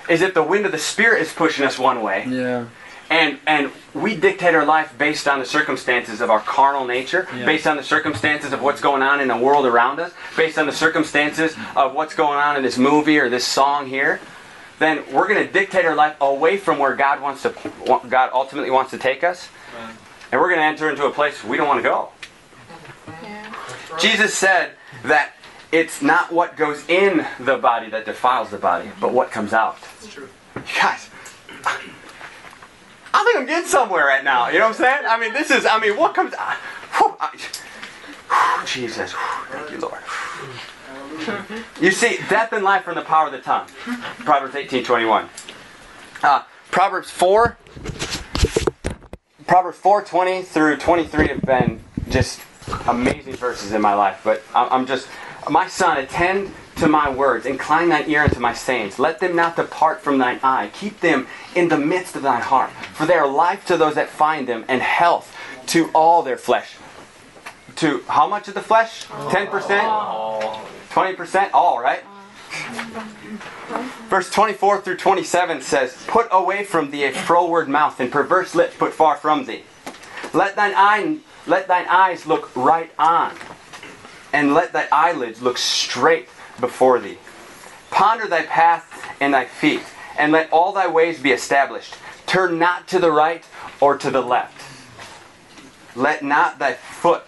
[0.10, 2.66] Is if the wind of the Spirit is pushing us one way, Yeah.
[3.14, 7.46] And and we dictate our life based on the circumstances of our carnal nature, Yeah.
[7.46, 10.66] based on the circumstances of what's going on in the world around us, based on
[10.66, 14.20] the circumstances of what's going on in this movie or this song here,
[14.80, 17.54] then we're going to dictate our life away from where God wants to
[18.10, 19.48] God ultimately wants to take us.
[20.32, 22.10] And we're going to enter into a place we don't want to go.
[24.00, 24.72] Jesus said
[25.04, 25.34] that
[25.72, 29.78] it's not what goes in the body that defiles the body, but what comes out.
[30.16, 30.28] You
[30.82, 31.10] guys,
[33.14, 34.48] I think I'm getting somewhere right now.
[34.50, 35.04] You know what I'm saying?
[35.08, 36.54] I mean, this is, I mean, what comes out?
[36.98, 37.30] Whew, I-
[38.58, 39.12] whew, Jesus.
[39.14, 40.02] Whew, Thank you, Lord.
[41.80, 43.68] You see, death and life are in the power of the tongue.
[44.26, 45.30] Proverbs 18 21.
[46.24, 47.58] Uh, Proverbs 4.
[49.48, 52.42] Proverbs 4 20 through 23 have been just
[52.88, 54.22] amazing verses in my life.
[54.24, 55.08] But I'm I'm just,
[55.50, 59.00] my son, attend to my words, incline thine ear unto my sayings.
[59.00, 60.72] Let them not depart from thine eye.
[60.74, 62.72] Keep them in the midst of thine heart.
[62.94, 65.36] For they are life to those that find them, and health
[65.68, 66.76] to all their flesh.
[67.78, 69.06] To how much of the flesh?
[69.08, 69.50] 10%?
[70.90, 71.50] 20%?
[71.54, 72.04] All, right?
[74.10, 78.76] Verse 24 through 27 says, Put away from thee a froward mouth, and perverse lips
[78.78, 79.64] put far from thee.
[80.34, 83.36] Let thine eye, let thine eyes look right on,
[84.32, 86.28] and let thy eyelids look straight
[86.60, 87.18] before thee.
[87.90, 89.84] Ponder thy path and thy feet,
[90.18, 91.96] and let all thy ways be established.
[92.26, 93.44] Turn not to the right
[93.80, 94.62] or to the left.
[95.96, 97.26] Let not thy foot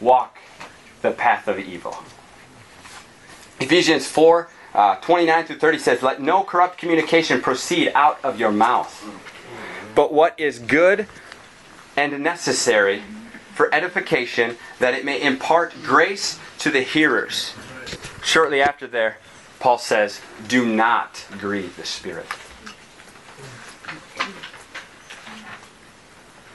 [0.00, 0.38] walk
[1.02, 1.96] the path of evil.
[3.60, 8.50] Ephesians 4 uh, 29 through 30 says, Let no corrupt communication proceed out of your
[8.50, 9.04] mouth,
[9.94, 11.06] but what is good
[11.96, 13.02] and necessary
[13.54, 17.54] for edification, that it may impart grace to the hearers.
[18.24, 19.18] Shortly after there,
[19.60, 22.26] Paul says, Do not grieve the Spirit.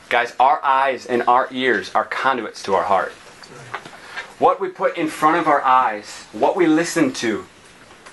[0.10, 3.12] Guys, our eyes and our ears are conduits to our heart.
[4.40, 7.46] What we put in front of our eyes, what we listen to,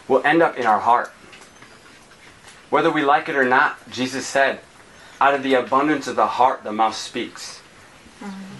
[0.07, 1.09] will end up in our heart.
[2.69, 4.61] Whether we like it or not, Jesus said,
[5.19, 7.61] out of the abundance of the heart, the mouth speaks.
[8.21, 8.57] Mm-hmm.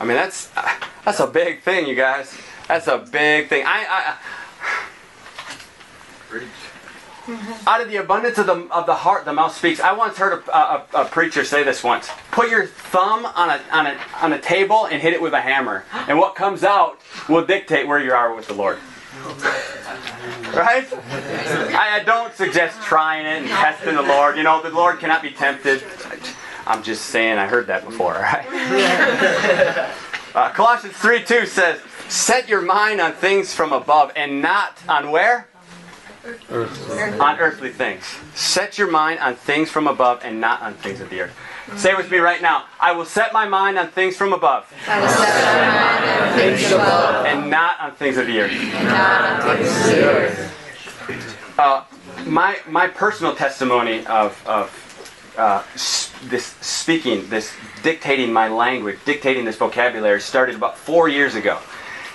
[0.00, 0.68] I mean, that's uh,
[1.04, 2.36] that's a big thing, you guys.
[2.68, 3.64] That's a big thing.
[3.66, 4.16] I, I
[7.66, 9.80] out of the abundance of the of the heart, the mouth speaks.
[9.80, 13.60] I once heard a, a, a preacher say this once: Put your thumb on a
[13.72, 17.00] on a on a table and hit it with a hammer, and what comes out
[17.28, 18.78] will dictate where you are with the Lord.
[20.54, 20.86] Right?
[21.74, 24.36] I, I don't suggest trying it and testing the Lord.
[24.36, 25.82] You know, the Lord cannot be tempted.
[26.66, 28.46] I'm just saying, I heard that before, right?
[30.36, 35.10] Uh, Colossians 3 2 says, Set your mind on things from above and not on
[35.10, 35.48] where?
[36.24, 38.04] On earthly things.
[38.34, 41.32] Set your mind on things from above and not on things of the earth.
[41.76, 42.64] Say with me right now.
[42.80, 44.72] I will set my mind on things from above.
[44.88, 48.52] I will set my mind on things above, And not on things of the earth.
[48.84, 51.58] not on things of the earth.
[51.58, 51.84] Uh,
[52.26, 54.70] my my personal testimony of of
[55.38, 55.62] uh,
[56.28, 61.58] this speaking, this dictating my language, dictating this vocabulary, started about four years ago.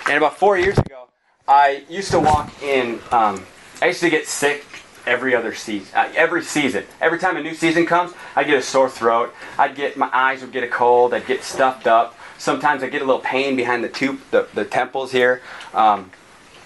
[0.06, 1.08] And about four years ago,
[1.46, 3.00] I used to walk in.
[3.10, 3.46] Um,
[3.80, 4.64] I used to get sick
[5.06, 6.84] every other season, uh, every season.
[7.00, 9.32] Every time a new season comes, I get a sore throat.
[9.58, 11.14] I'd get my eyes would get a cold.
[11.14, 12.16] I'd get stuffed up.
[12.38, 15.42] Sometimes I get a little pain behind the tooth, the, the temples here,
[15.74, 16.10] um,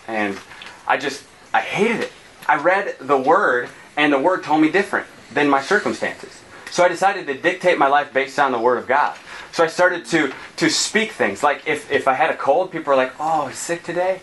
[0.09, 0.39] and
[0.87, 2.13] I just I hated it.
[2.49, 6.41] I read the word, and the word told me different than my circumstances.
[6.71, 9.17] So I decided to dictate my life based on the word of God.
[9.57, 12.93] So I started to to speak things like if if I had a cold, people
[12.93, 14.21] are like, "Oh, he's sick today."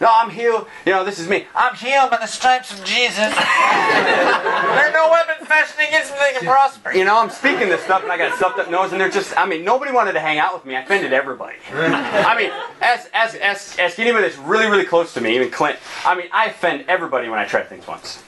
[0.00, 0.68] No, I'm healed.
[0.86, 1.44] You know, this is me.
[1.54, 3.18] I'm healed by the stripes of Jesus.
[3.18, 6.94] There's no weapon fashioned against me that can prosper.
[6.94, 9.10] You know, I'm speaking this stuff and I got a stuffed up nose and they're
[9.10, 10.74] just, I mean, nobody wanted to hang out with me.
[10.74, 11.58] I offended everybody.
[11.70, 15.78] I mean, as, as, as, as anybody that's really, really close to me, even Clint,
[16.06, 18.22] I mean, I offend everybody when I try things once.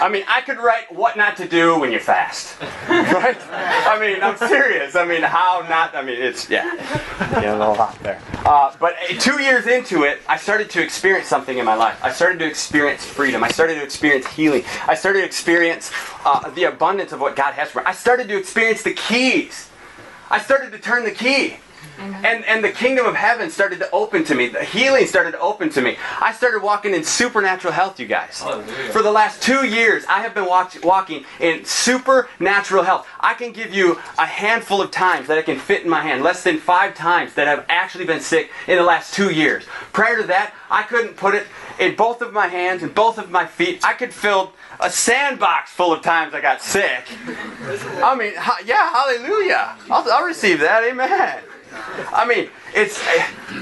[0.00, 2.56] I mean, I could write what not to do when you fast.
[2.90, 3.36] Right?
[3.50, 4.94] I mean, I'm serious.
[4.96, 6.74] I mean, how not, I mean, it's, yeah.
[7.40, 8.20] Yeah, a little hot there.
[8.44, 11.98] Uh, but uh, two years into it, I started to experience something in my life.
[12.02, 13.44] I started to experience freedom.
[13.44, 14.64] I started to experience healing.
[14.86, 15.92] I started to experience
[16.24, 17.84] uh, the abundance of what God has for me.
[17.86, 19.70] I started to experience the keys.
[20.30, 21.56] I started to turn the key.
[21.98, 24.48] And, and the kingdom of heaven started to open to me.
[24.48, 25.96] The healing started to open to me.
[26.20, 28.40] I started walking in supernatural health, you guys.
[28.40, 28.92] Hallelujah.
[28.92, 33.06] For the last two years, I have been walk, walking in supernatural health.
[33.20, 36.22] I can give you a handful of times that I can fit in my hand,
[36.22, 39.64] less than five times that I've actually been sick in the last two years.
[39.92, 41.46] Prior to that, I couldn't put it
[41.78, 43.84] in both of my hands and both of my feet.
[43.84, 47.04] I could fill a sandbox full of times I got sick.
[48.02, 48.32] I mean,
[48.64, 49.76] yeah, hallelujah.
[49.90, 50.84] I'll, I'll receive that.
[50.84, 51.42] Amen.
[52.12, 53.00] I mean, it's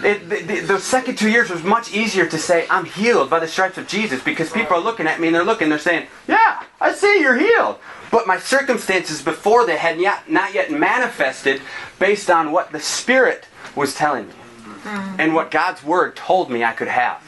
[0.04, 3.48] it, the, the, second two years was much easier to say I'm healed by the
[3.48, 6.62] stripes of Jesus because people are looking at me and they're looking, they're saying, "Yeah,
[6.80, 7.78] I see you're healed."
[8.10, 11.60] But my circumstances before they had yet, not yet manifested
[11.98, 14.34] based on what the Spirit was telling me
[15.18, 17.22] and what God's Word told me I could have.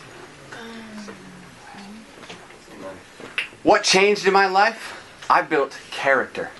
[3.62, 4.96] What changed in my life?
[5.28, 6.50] I built character.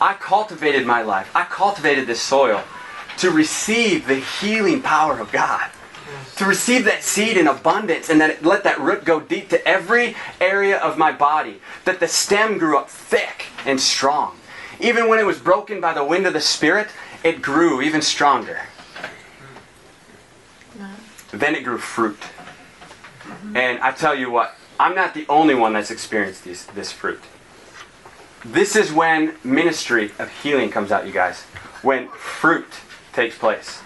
[0.00, 1.30] I cultivated my life.
[1.34, 2.62] I cultivated this soil
[3.18, 5.70] to receive the healing power of God.
[6.36, 10.16] To receive that seed in abundance and then let that root go deep to every
[10.40, 11.60] area of my body.
[11.84, 14.36] That the stem grew up thick and strong.
[14.80, 16.88] Even when it was broken by the wind of the Spirit,
[17.22, 18.60] it grew even stronger.
[21.30, 22.18] Then it grew fruit.
[22.18, 23.56] Mm-hmm.
[23.56, 27.20] And I tell you what, I'm not the only one that's experienced these, this fruit.
[28.44, 31.42] This is when ministry of healing comes out, you guys.
[31.82, 32.66] When fruit
[33.12, 33.80] takes place.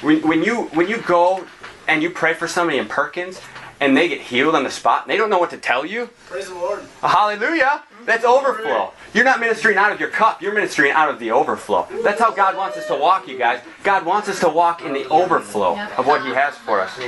[0.00, 1.46] When, when you when you go
[1.86, 3.40] and you pray for somebody in Perkins
[3.80, 6.08] and they get healed on the spot, and they don't know what to tell you.
[6.26, 6.82] Praise the Lord.
[7.02, 7.82] Hallelujah.
[8.04, 8.92] That's overflow.
[9.12, 11.86] You're not ministering out of your cup, you're ministering out of the overflow.
[12.02, 13.60] That's how God wants us to walk, you guys.
[13.82, 16.98] God wants us to walk in the overflow of what He has for us.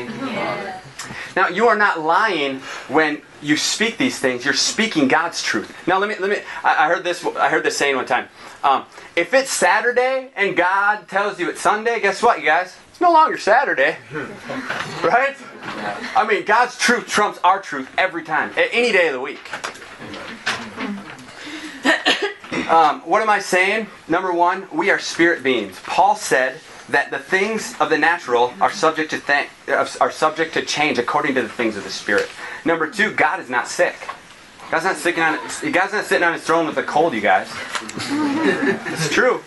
[1.35, 4.45] Now, you are not lying when you speak these things.
[4.45, 5.75] You're speaking God's truth.
[5.87, 6.39] Now, let me let me.
[6.65, 7.25] I, heard this.
[7.25, 8.29] I heard this saying one time.
[8.65, 12.77] Um, if it's Saturday and God tells you it's Sunday, guess what, you guys?
[12.91, 13.99] It's no longer Saturday,
[15.05, 15.37] right?
[16.17, 19.51] I mean, God's truth trumps our truth every time, any day of the week.
[22.69, 23.87] Um, what am I saying?
[24.09, 25.81] Number one, we are spirit beings.
[25.85, 29.49] Paul said that the things of the natural are subject to th-
[30.01, 32.29] are subject to change according to the things of the spirit.
[32.65, 33.97] Number two, God is not sick.
[34.71, 35.39] God's not sitting on
[35.71, 37.49] God's not sitting on his throne with a cold, you guys.
[37.93, 39.43] it's true.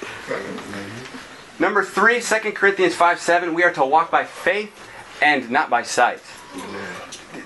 [1.60, 4.74] Number three, 2 Corinthians 5 7, we are to walk by faith
[5.22, 6.22] and not by sight.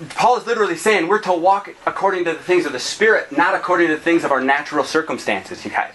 [0.10, 3.56] Paul is literally saying we're to walk according to the things of the Spirit, not
[3.56, 5.94] according to the things of our natural circumstances, you guys.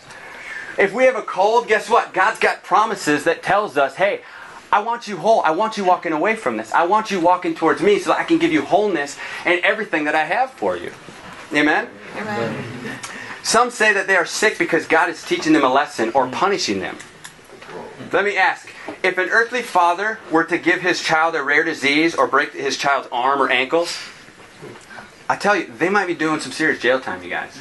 [0.78, 2.14] If we have a cold, guess what?
[2.14, 4.22] God's got promises that tells us, hey,
[4.70, 5.40] I want you whole.
[5.42, 6.72] I want you walking away from this.
[6.72, 10.04] I want you walking towards me so that I can give you wholeness and everything
[10.04, 10.92] that I have for you.
[11.52, 11.88] Amen?
[12.16, 12.98] Amen.
[13.42, 16.32] Some say that they are sick because God is teaching them a lesson or mm.
[16.32, 16.98] punishing them.
[18.12, 18.67] Let me ask
[19.02, 22.76] if an earthly father were to give his child a rare disease or break his
[22.76, 23.96] child's arm or ankles,
[25.28, 27.60] I tell you, they might be doing some serious jail time, you guys.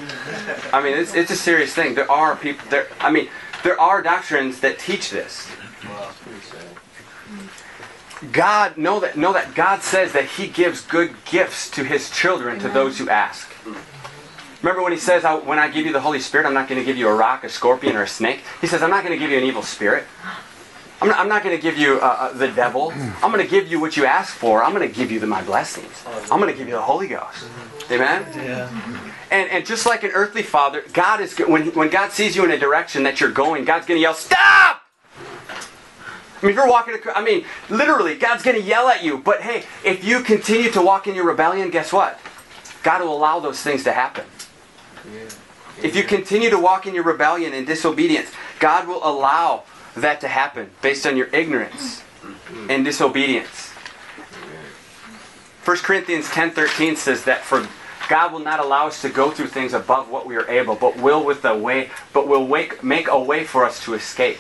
[0.71, 1.95] I mean, it's, it's a serious thing.
[1.95, 3.27] There are people, there, I mean,
[3.63, 5.49] there are doctrines that teach this.
[8.31, 12.59] God, know that, know that God says that He gives good gifts to His children,
[12.59, 13.51] to those who ask.
[14.63, 16.85] Remember when He says, When I give you the Holy Spirit, I'm not going to
[16.85, 18.39] give you a rock, a scorpion, or a snake?
[18.61, 20.05] He says, I'm not going to give you an evil spirit.
[21.01, 22.91] I'm not, I'm not going to give you uh, uh, the devil.
[23.21, 24.63] I'm going to give you what you ask for.
[24.63, 26.03] I'm going to give you the, my blessings.
[26.31, 27.45] I'm going to give you the Holy Ghost.
[27.91, 28.25] Amen?
[28.35, 29.11] Yeah.
[29.29, 32.51] And, and just like an earthly father, God is when, when God sees you in
[32.51, 34.81] a direction that you're going, God's going to yell, Stop!
[35.49, 39.17] I mean, if you're walking, I mean, literally, God's going to yell at you.
[39.17, 42.19] But hey, if you continue to walk in your rebellion, guess what?
[42.83, 44.25] God will allow those things to happen.
[45.81, 49.63] If you continue to walk in your rebellion and disobedience, God will allow
[50.01, 52.03] that to happen based on your ignorance
[52.69, 53.71] and disobedience.
[55.63, 57.67] 1 Corinthians 10:13 says that for
[58.07, 60.95] God will not allow us to go through things above what we are able, but
[60.95, 64.39] will with a way, but will wake, make a way for us to escape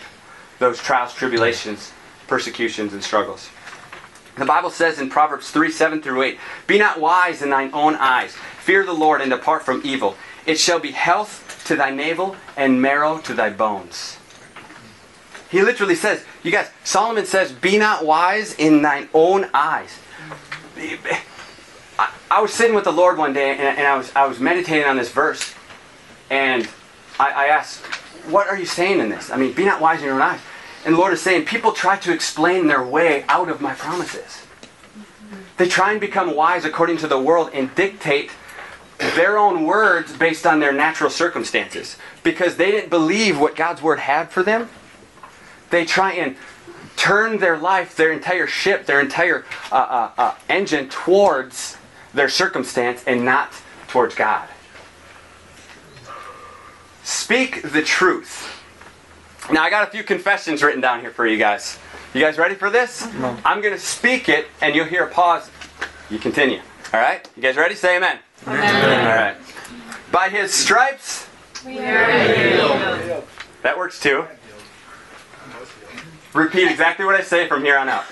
[0.59, 1.91] those trials, tribulations,
[2.27, 3.49] persecutions, and struggles.
[4.37, 7.95] The Bible says in Proverbs 3 7 through 8, Be not wise in thine own
[7.95, 8.35] eyes.
[8.59, 10.15] Fear the Lord and depart from evil.
[10.45, 14.16] It shall be health to thy navel and marrow to thy bones.
[15.49, 19.97] He literally says, you guys, Solomon says, Be not wise in thine own eyes.
[20.77, 24.39] I, I was sitting with the Lord one day and, and, I, was, I was
[24.39, 25.53] meditating on this verse,
[26.29, 26.67] and
[27.19, 27.85] I, I asked,
[28.29, 29.31] What are you saying in this?
[29.31, 30.41] I mean, be not wise in your own eyes.
[30.85, 34.43] And the Lord is saying, People try to explain their way out of my promises.
[35.57, 38.31] They try and become wise according to the world and dictate
[38.99, 41.97] their own words based on their natural circumstances.
[42.23, 44.69] Because they didn't believe what God's word had for them,
[45.69, 46.35] they try and
[46.95, 51.77] turn their life, their entire ship, their entire uh, uh, uh, engine towards
[52.13, 53.51] their circumstance and not
[53.87, 54.47] towards God.
[57.03, 58.53] Speak the truth.
[59.51, 61.79] Now, I got a few confessions written down here for you guys.
[62.13, 63.11] You guys ready for this?
[63.13, 63.37] No.
[63.45, 65.49] I'm going to speak it, and you'll hear a pause.
[66.09, 66.59] You continue.
[66.93, 67.27] All right?
[67.35, 67.75] You guys ready?
[67.75, 68.19] Say amen.
[68.45, 69.07] Amen.
[69.07, 69.37] All right.
[70.11, 71.27] By his stripes,
[71.65, 73.23] We are healed.
[73.61, 74.25] that works too.
[76.37, 78.05] Repeat exactly what I say from here on out.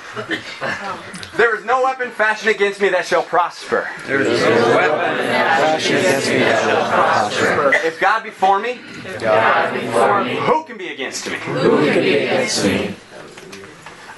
[1.38, 3.88] There is no weapon fashioned against me that shall prosper.
[4.08, 7.88] There is no weapon fashioned against me that shall prosper.
[7.88, 8.80] If God be for me,
[9.20, 10.38] God before me.
[10.38, 11.38] who can be against me?
[11.38, 12.96] Who can be against me?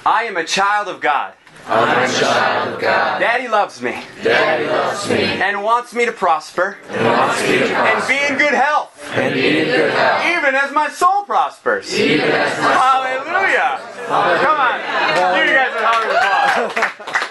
[0.06, 1.34] I am a child of God.
[1.70, 3.18] I'm a child of God.
[3.20, 7.68] Daddy loves me Daddy loves me and wants me to prosper and wants me to
[7.68, 8.12] prosper.
[8.12, 10.24] and be in good health, and be in good health.
[10.26, 11.92] even as my soul prospers.
[11.94, 13.80] Even as my soul Hallelujah!
[14.06, 17.24] Come on, give you guys a round of applause.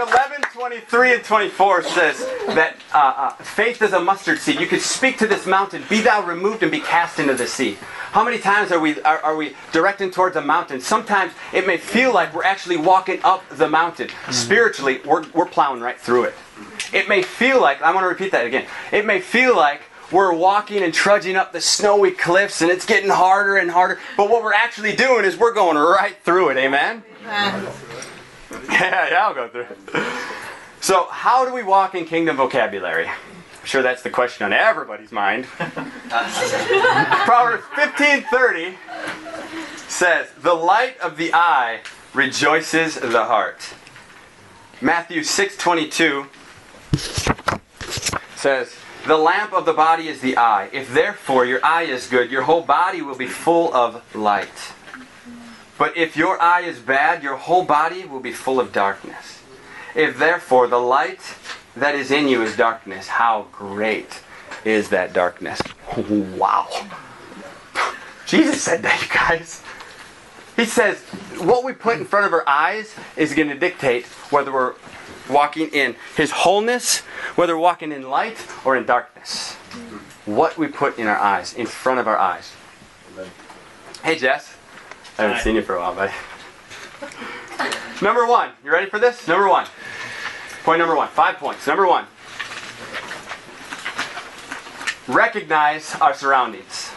[0.00, 2.18] Mark 11, 23 and 24 says
[2.54, 4.58] that uh, uh, faith is a mustard seed.
[4.58, 7.76] You could speak to this mountain, be thou removed and be cast into the sea.
[8.12, 10.80] How many times are we, are, are we directing towards a mountain?
[10.80, 14.08] Sometimes it may feel like we're actually walking up the mountain.
[14.30, 16.34] Spiritually, we're, we're plowing right through it.
[16.94, 18.66] It may feel like, I want to repeat that again.
[18.92, 23.10] It may feel like we're walking and trudging up the snowy cliffs and it's getting
[23.10, 23.98] harder and harder.
[24.16, 26.56] But what we're actually doing is we're going right through it.
[26.56, 27.04] Amen?
[27.22, 27.70] Yeah,
[28.68, 29.78] yeah, yeah, I'll go through it.
[30.80, 33.06] So, how do we walk in kingdom vocabulary?
[33.06, 35.44] I'm sure that's the question on everybody's mind.
[37.26, 38.74] Proverbs 15:30
[39.88, 41.80] says, "The light of the eye
[42.14, 43.74] rejoices the heart."
[44.80, 46.28] Matthew 6:22
[48.34, 48.74] says,
[49.06, 50.70] "The lamp of the body is the eye.
[50.72, 54.72] If therefore your eye is good, your whole body will be full of light."
[55.80, 59.40] But if your eye is bad, your whole body will be full of darkness.
[59.94, 61.20] If therefore the light
[61.74, 64.20] that is in you is darkness, how great
[64.62, 65.58] is that darkness.
[66.36, 66.68] Wow.
[68.26, 69.62] Jesus said that, you guys.
[70.54, 70.98] He says
[71.38, 74.74] what we put in front of our eyes is going to dictate whether we're
[75.30, 76.98] walking in His wholeness,
[77.36, 79.54] whether we're walking in light or in darkness.
[80.26, 82.52] What we put in our eyes, in front of our eyes.
[84.04, 84.49] Hey, Jess.
[85.20, 86.12] I haven't seen you for a while, buddy.
[88.02, 88.52] Number one.
[88.64, 89.28] You ready for this?
[89.28, 89.66] Number one.
[90.64, 91.08] Point number one.
[91.08, 91.66] Five points.
[91.66, 92.06] Number one.
[95.06, 96.90] Recognize our surroundings.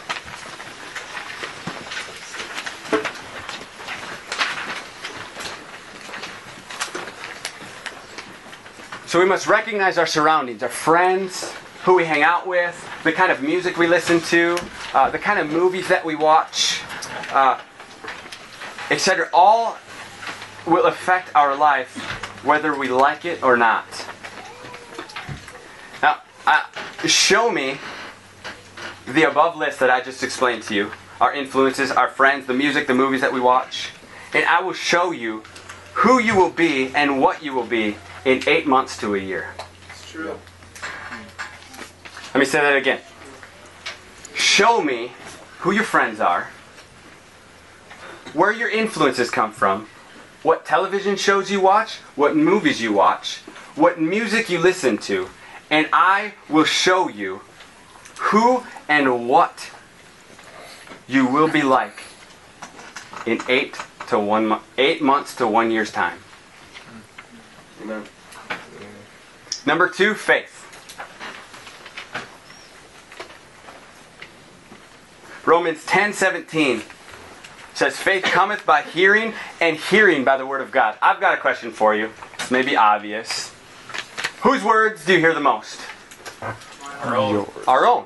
[9.06, 11.52] So we must recognize our surroundings, our friends,
[11.84, 14.56] who we hang out with, the kind of music we listen to,
[14.94, 16.80] uh, the kind of movies that we watch,
[17.30, 17.60] uh,
[18.90, 19.28] etc.
[19.32, 19.76] All
[20.66, 21.96] will affect our life
[22.44, 23.86] whether we like it or not.
[26.02, 26.64] Now, uh,
[27.06, 27.78] show me
[29.06, 32.86] the above list that I just explained to you our influences, our friends, the music,
[32.86, 33.90] the movies that we watch,
[34.34, 35.42] and I will show you
[35.94, 39.54] who you will be and what you will be in eight months to a year.
[39.90, 40.38] It's true.
[42.34, 43.00] Let me say that again.
[44.34, 45.12] Show me
[45.60, 46.50] who your friends are,
[48.34, 49.86] where your influences come from,
[50.42, 53.38] what television shows you watch, what movies you watch,
[53.76, 55.28] what music you listen to,
[55.70, 57.40] and I will show you
[58.18, 59.70] who and what
[61.06, 62.02] you will be like
[63.24, 63.78] in eight
[64.08, 66.18] to one eight months to one year's time.
[67.82, 68.04] Amen.
[69.66, 70.60] Number two, faith.
[75.46, 76.12] Romans 10
[77.74, 80.96] 17 says, Faith cometh by hearing, and hearing by the word of God.
[81.02, 82.10] I've got a question for you.
[82.38, 83.52] This may be obvious.
[84.42, 85.80] Whose words do you hear the most?
[87.02, 87.50] Our own.
[87.66, 88.04] Our own.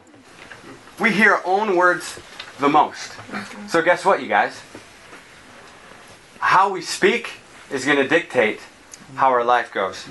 [0.99, 2.19] We hear our own words
[2.59, 3.13] the most.
[3.69, 4.61] So, guess what, you guys?
[6.39, 7.33] How we speak
[7.71, 8.61] is going to dictate
[9.15, 10.07] how our life goes.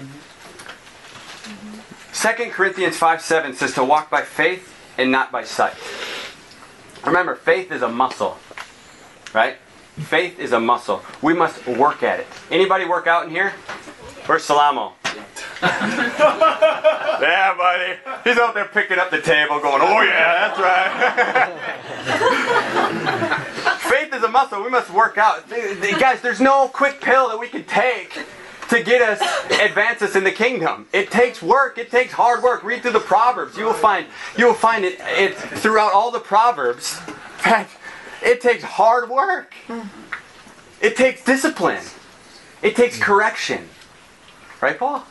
[2.14, 5.76] 2 Corinthians 5 7 says to walk by faith and not by sight.
[7.06, 8.38] Remember, faith is a muscle,
[9.34, 9.58] right?
[9.98, 11.02] Faith is a muscle.
[11.22, 12.28] We must work at it.
[12.52, 13.52] Anybody work out in here?
[14.26, 14.94] Where's Salamo?
[15.62, 17.94] yeah, buddy.
[18.24, 20.98] He's out there picking up the table, going, "Oh yeah, that's right."
[23.80, 24.62] Faith is a muscle.
[24.62, 26.22] We must work out, guys.
[26.22, 28.24] There's no quick pill that we can take
[28.70, 29.20] to get us
[29.62, 30.88] advance us in the kingdom.
[30.94, 31.78] It takes work.
[31.78, 32.64] It takes hard work.
[32.64, 33.58] Read through the Proverbs.
[33.58, 34.06] You will find
[34.38, 37.00] you will find it, it throughout all the Proverbs.
[37.44, 37.68] that
[38.24, 39.54] It takes hard work.
[40.82, 41.84] It takes discipline.
[42.62, 43.02] It takes mm.
[43.02, 43.70] correction.
[44.62, 45.06] Right, Paul?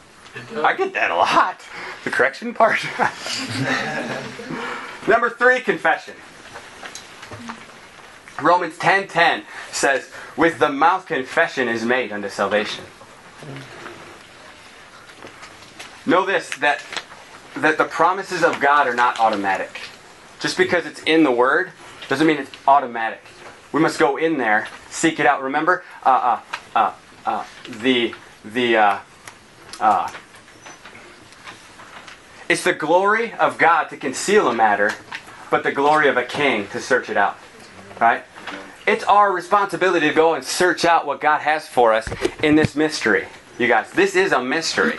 [0.56, 1.60] I get that a lot.
[2.04, 2.78] The correction part.
[5.08, 6.14] Number three, confession.
[8.42, 12.84] Romans 10:10 says, "With the mouth confession is made unto salvation."
[16.04, 16.82] Know this that
[17.54, 19.80] that the promises of God are not automatic.
[20.38, 21.70] Just because it's in the Word
[22.08, 23.20] doesn't mean it's automatic.
[23.72, 25.42] We must go in there, seek it out.
[25.42, 26.40] Remember, uh,
[26.74, 26.94] uh, uh,
[27.24, 27.44] uh,
[27.80, 28.98] the the uh,
[29.80, 30.10] uh,
[32.48, 34.92] it's the glory of God to conceal a matter,
[35.50, 37.36] but the glory of a king to search it out.
[38.00, 38.22] Right?
[38.86, 42.08] It's our responsibility to go and search out what God has for us
[42.42, 43.26] in this mystery.
[43.58, 44.94] You guys, this is a mystery.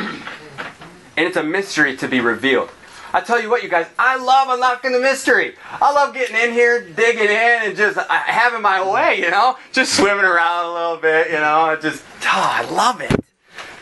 [1.15, 2.69] And it's a mystery to be revealed.
[3.13, 5.55] I tell you what, you guys, I love unlocking the mystery.
[5.71, 9.57] I love getting in here, digging in, and just uh, having my way, you know?
[9.71, 11.77] Just swimming around a little bit, you know?
[11.81, 13.11] Just, oh, I love it.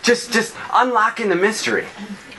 [0.04, 1.86] Just, just unlocking the mystery.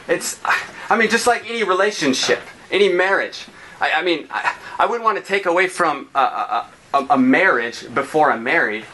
[0.07, 0.41] It's,
[0.89, 3.47] I mean, just like any relationship, any marriage.
[3.80, 6.20] I, I mean, I, I wouldn't want to take away from a,
[6.95, 8.84] a, a, marriage before I'm married.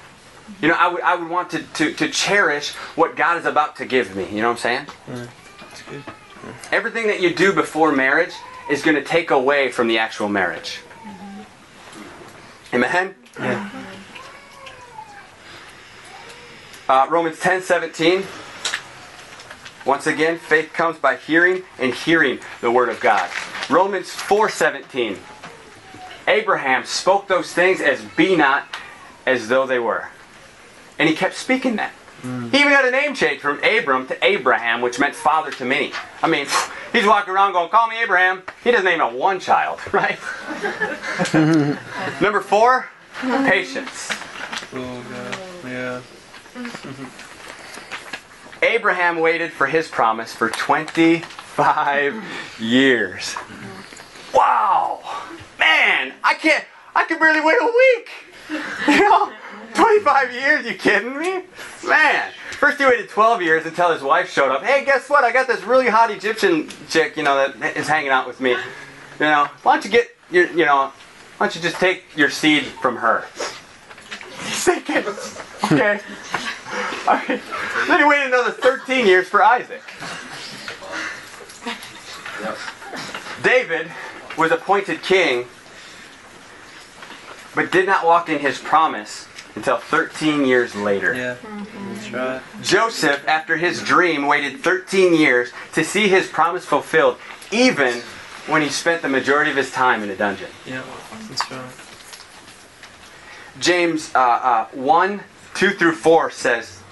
[0.60, 3.76] You know, I would, I would want to, to, to cherish what God is about
[3.76, 4.26] to give me.
[4.30, 4.86] You know what I'm saying?
[6.70, 8.32] Everything that you do before marriage
[8.70, 10.80] is going to take away from the actual marriage.
[12.72, 13.14] Amen?
[13.38, 13.70] Yeah.
[16.88, 18.24] Uh, Romans 10 17.
[19.84, 23.30] Once again, faith comes by hearing and hearing the word of God.
[23.68, 25.18] Romans 4 17.
[26.28, 28.66] Abraham spoke those things as be not
[29.26, 30.08] as though they were.
[30.98, 31.92] And he kept speaking that.
[32.22, 35.92] He even got a name change from Abram to Abraham, which meant father to many.
[36.22, 36.46] I mean,
[36.92, 38.42] he's walking around going, Call me Abraham.
[38.62, 40.18] He doesn't even have one child, right?
[42.20, 42.88] Number four,
[43.20, 44.10] patience.
[44.72, 45.38] Oh, God.
[45.66, 46.00] Yeah.
[48.62, 52.24] Abraham waited for his promise for 25
[52.60, 53.34] years.
[54.32, 55.00] wow,
[55.58, 56.64] man, I can't,
[56.94, 58.08] I can barely wait a week.
[58.86, 59.32] You know,
[59.74, 61.42] 25 years, you kidding me?
[61.86, 64.62] Man, first he waited 12 years until his wife showed up.
[64.62, 65.24] Hey, guess what?
[65.24, 68.50] I got this really hot Egyptian chick, you know, that is hanging out with me.
[68.50, 68.56] You
[69.26, 70.92] know, why don't you get your, you know,
[71.38, 73.26] why don't you just take your seed from her?
[74.44, 75.04] He's thinking,
[75.72, 76.00] okay.
[77.06, 77.40] I
[77.88, 79.82] then he waited another 13 years for Isaac.
[83.42, 83.90] David
[84.38, 85.46] was appointed king,
[87.54, 91.14] but did not walk in his promise until 13 years later.
[91.14, 91.36] Yeah.
[91.94, 92.42] That's right.
[92.62, 97.18] Joseph, after his dream, waited 13 years to see his promise fulfilled,
[97.50, 98.00] even
[98.46, 100.48] when he spent the majority of his time in a dungeon.
[100.66, 100.82] Yeah.
[101.28, 101.70] That's right.
[103.60, 105.22] James uh, uh, 1
[105.54, 106.82] 2 through 4 says,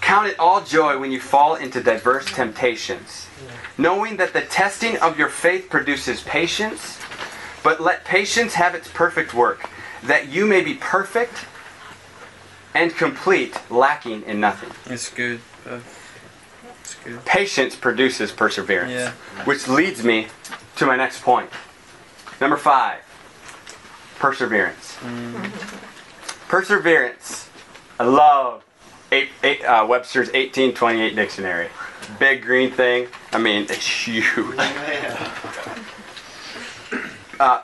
[0.00, 3.26] Count it all joy when you fall into diverse temptations,
[3.78, 6.98] knowing that the testing of your faith produces patience,
[7.62, 9.68] but let patience have its perfect work,
[10.02, 11.46] that you may be perfect
[12.74, 14.70] and complete, lacking in nothing.
[14.92, 15.40] It's good.
[15.66, 15.80] Uh,
[16.80, 17.24] it's good.
[17.24, 18.92] Patience produces perseverance.
[18.92, 19.12] Yeah.
[19.44, 20.28] Which leads me
[20.76, 21.50] to my next point.
[22.40, 23.00] Number five
[24.18, 24.96] perseverance.
[26.48, 27.48] Perseverance.
[27.98, 28.62] I love
[29.12, 31.68] eight, eight, uh, Webster's 1828 dictionary.
[32.18, 33.08] Big green thing.
[33.32, 34.24] I mean, it's huge.
[37.38, 37.62] Uh,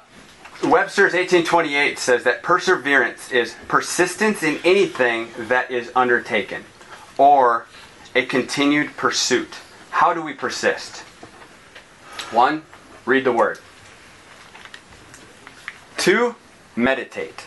[0.63, 6.65] Webster's 1828 says that perseverance is persistence in anything that is undertaken
[7.19, 7.67] or
[8.15, 9.57] a continued pursuit.
[9.91, 11.01] How do we persist?
[12.33, 12.63] One,
[13.05, 13.59] read the word.
[15.99, 16.35] Two,
[16.75, 17.43] meditate.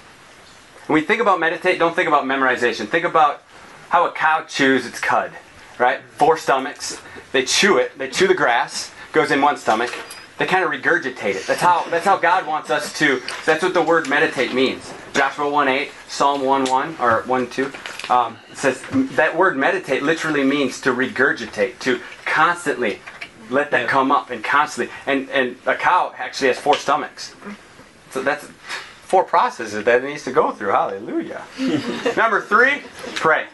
[0.86, 2.88] When we think about meditate, don't think about memorization.
[2.88, 3.44] Think about
[3.90, 5.32] how a cow chews its cud,
[5.80, 6.02] right?
[6.18, 7.02] Four stomachs.
[7.32, 9.94] They chew it, they chew the grass, goes in one stomach.
[10.40, 11.46] They kind of regurgitate it.
[11.46, 13.22] That's how that's how God wants us to.
[13.46, 14.92] That's what the word meditate means.
[15.14, 17.72] Joshua 1 8, Psalm 1 1, or 1 2,
[18.10, 23.00] um, says that word meditate literally means to regurgitate, to constantly
[23.50, 24.94] let that come up and constantly.
[25.06, 27.36] And, and a cow actually has four stomachs.
[28.12, 28.46] So that's
[29.04, 30.70] four processes that it needs to go through.
[30.70, 31.44] Hallelujah.
[32.16, 32.82] Number three,
[33.16, 33.48] pray.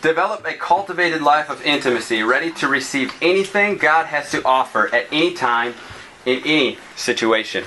[0.00, 5.06] Develop a cultivated life of intimacy, ready to receive anything God has to offer at
[5.10, 5.74] any time,
[6.24, 7.64] in any situation.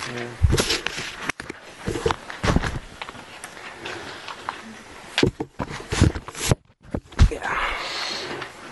[7.29, 7.43] Yeah.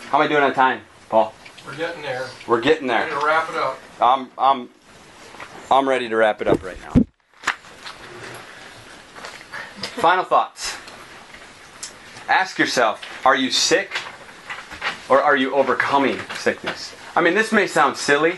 [0.08, 0.80] How am I doing on time,
[1.10, 1.34] Paul?
[1.66, 2.28] We're getting there.
[2.48, 3.10] We're getting there.
[3.10, 3.78] gonna wrap it up.
[4.00, 4.70] I'm I'm
[5.70, 7.04] I'm ready to wrap it up right now.
[10.02, 10.79] Final thoughts.
[12.30, 13.92] Ask yourself, are you sick
[15.10, 16.96] or are you overcoming sickness?
[17.16, 18.36] I mean, this may sound silly,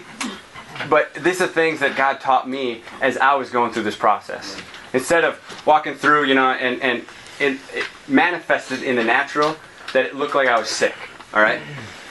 [0.89, 4.55] but these are things that God taught me as I was going through this process.
[4.93, 7.05] Instead of walking through, you know, and, and
[7.37, 9.57] it, it manifested in the natural
[9.91, 10.95] that it looked like I was sick,
[11.33, 11.59] all right?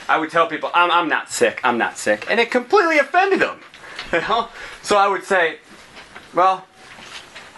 [0.06, 2.26] I would tell people, I'm, I'm not sick, I'm not sick.
[2.28, 3.60] And it completely offended them.
[4.12, 4.48] You know?
[4.82, 5.58] So I would say,
[6.34, 6.66] well,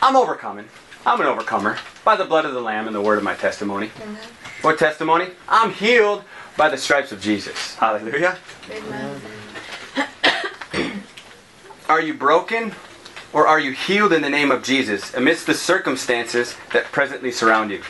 [0.03, 0.69] I'm overcoming.
[1.05, 3.89] I'm an overcomer by the blood of the Lamb and the word of my testimony.
[3.89, 4.65] Mm-hmm.
[4.65, 5.27] What testimony?
[5.49, 6.23] I'm healed
[6.57, 7.75] by the stripes of Jesus.
[7.75, 8.39] Hallelujah.
[11.89, 12.73] Are you broken
[13.33, 17.73] or are you healed in the name of Jesus amidst the circumstances that presently surround
[17.73, 17.83] you?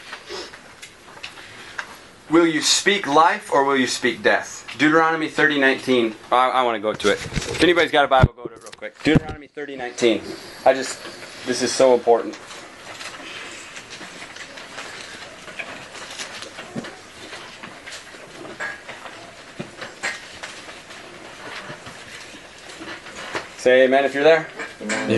[2.31, 4.67] Will you speak life or will you speak death?
[4.79, 6.15] Deuteronomy 30 19.
[6.31, 7.23] I, I want to go to it.
[7.23, 9.03] If anybody's got a Bible, go to it real quick.
[9.03, 10.23] Deuteronomy 30 19.
[10.65, 10.99] I just,
[11.45, 12.39] this is so important.
[23.63, 24.49] Say amen if you're there.
[24.81, 25.09] Amen.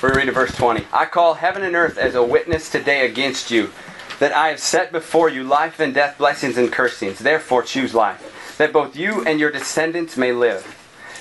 [0.00, 0.86] We read reading verse 20.
[0.92, 3.72] I call heaven and earth as a witness today against you,
[4.20, 7.18] that I have set before you life and death, blessings and cursings.
[7.18, 10.64] Therefore choose life, that both you and your descendants may live,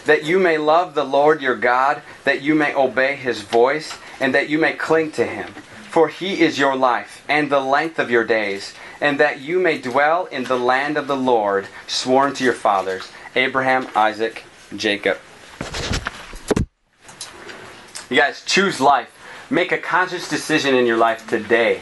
[0.05, 4.35] that you may love the Lord your God, that you may obey his voice, and
[4.35, 5.47] that you may cling to him.
[5.89, 9.79] For he is your life and the length of your days, and that you may
[9.79, 14.43] dwell in the land of the Lord, sworn to your fathers, Abraham, Isaac,
[14.75, 15.17] Jacob.
[18.09, 19.09] You guys choose life.
[19.49, 21.81] Make a conscious decision in your life today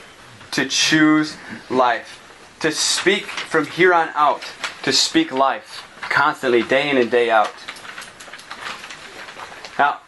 [0.51, 1.37] to choose
[1.69, 2.19] life.
[2.61, 4.43] To speak from here on out,
[4.83, 7.51] to speak life constantly, day in and day out.
[9.77, 9.99] Now,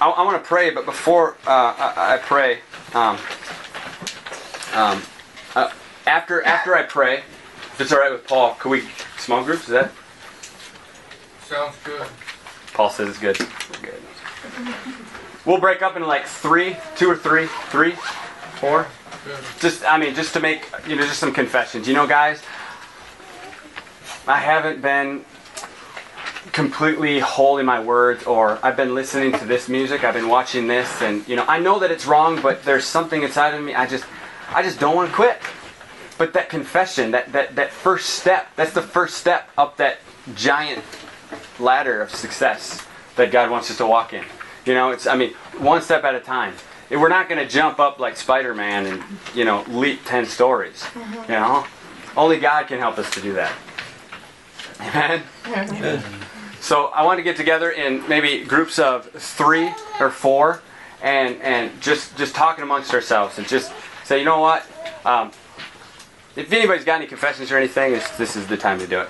[0.00, 2.60] I, I want to pray, but before uh, I, I pray,
[2.94, 3.16] um,
[4.74, 5.02] um,
[5.54, 5.72] uh,
[6.06, 8.84] after after I pray, if it's all right with Paul, could we
[9.18, 9.62] small groups?
[9.62, 9.90] Is that
[11.48, 12.08] Sounds good.
[12.74, 13.38] Paul says it's good.
[13.80, 14.02] Good.
[15.44, 17.92] We'll break up in like three, two or three, three,
[18.56, 18.88] four.
[19.24, 19.38] Good.
[19.60, 21.86] Just, I mean, just to make, you know, just some confessions.
[21.86, 22.42] You know, guys,
[24.26, 25.24] I haven't been
[26.50, 30.66] completely whole in my words, or I've been listening to this music, I've been watching
[30.66, 33.72] this, and you know, I know that it's wrong, but there's something inside of me.
[33.72, 34.04] I just,
[34.50, 35.38] I just don't want to quit.
[36.18, 39.98] But that confession, that that that first step, that's the first step up that
[40.34, 40.82] giant
[41.58, 42.86] ladder of success
[43.16, 44.24] that God wants us to walk in.
[44.64, 46.54] You know, it's, I mean, one step at a time.
[46.90, 49.02] We're not going to jump up like Spider-Man and,
[49.34, 50.84] you know, leap 10 stories.
[50.94, 51.66] You know?
[52.16, 53.52] Only God can help us to do that.
[54.80, 55.22] Amen?
[56.60, 60.62] So I want to get together in maybe groups of three or four
[61.02, 63.72] and, and just, just talking amongst ourselves and just
[64.04, 64.66] say, you know what?
[65.04, 65.30] Um,
[66.34, 69.08] if anybody's got any confessions or anything, this, this is the time to do it.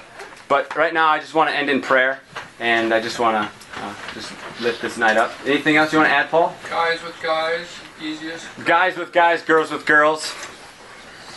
[0.48, 2.20] But right now, I just want to end in prayer,
[2.60, 5.32] and I just want to uh, just lift this night up.
[5.44, 6.54] Anything else you want to add, Paul?
[6.70, 7.66] Guys with guys,
[8.00, 8.46] easiest.
[8.64, 10.32] Guys with guys, girls with girls.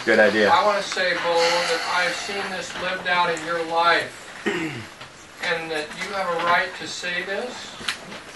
[0.05, 0.49] Good idea.
[0.49, 5.71] I want to say, Bo, that I've seen this lived out in your life, and
[5.71, 7.75] that you have a right to say this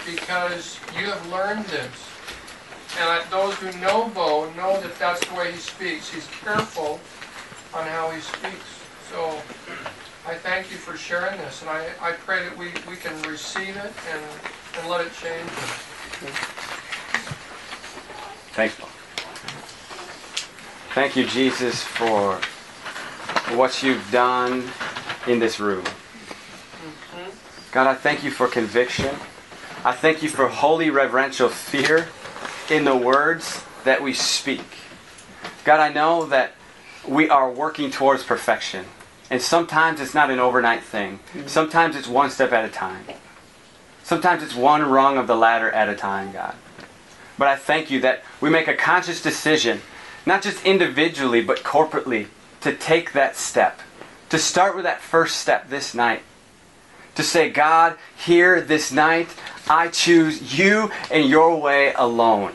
[0.04, 2.10] because you have learned this.
[2.98, 6.12] And those who know Bo know that that's the way he speaks.
[6.12, 7.00] He's careful
[7.72, 8.82] on how he speaks.
[9.10, 9.40] So
[10.54, 13.92] thank you for sharing this, and I, I pray that we, we can receive it
[14.12, 14.22] and,
[14.78, 15.70] and let it change us.
[18.52, 18.88] Thanks, Paul.
[20.94, 22.36] Thank you, Jesus, for
[23.56, 24.62] what you've done
[25.26, 25.82] in this room.
[27.72, 29.12] God, I thank you for conviction.
[29.84, 32.06] I thank you for holy reverential fear
[32.70, 34.62] in the words that we speak.
[35.64, 36.52] God, I know that
[37.08, 38.84] we are working towards perfection.
[39.30, 41.18] And sometimes it's not an overnight thing.
[41.32, 41.46] Mm-hmm.
[41.46, 43.04] Sometimes it's one step at a time.
[44.02, 46.54] Sometimes it's one rung of the ladder at a time, God.
[47.38, 49.80] But I thank you that we make a conscious decision,
[50.26, 52.26] not just individually, but corporately,
[52.60, 53.80] to take that step.
[54.28, 56.22] To start with that first step this night.
[57.14, 59.28] To say, God, here this night,
[59.68, 62.52] I choose you and your way alone.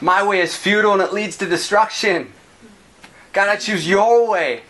[0.00, 2.32] My way is futile and it leads to destruction.
[3.32, 4.62] God, I choose your way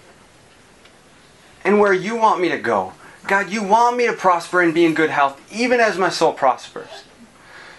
[1.65, 2.93] and where you want me to go.
[3.27, 6.33] God, you want me to prosper and be in good health, even as my soul
[6.33, 7.05] prospers.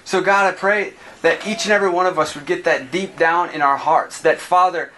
[0.06, 3.18] So, God, I pray that each and every one of us would get that deep
[3.18, 4.22] down in our hearts.
[4.22, 4.92] That, Father,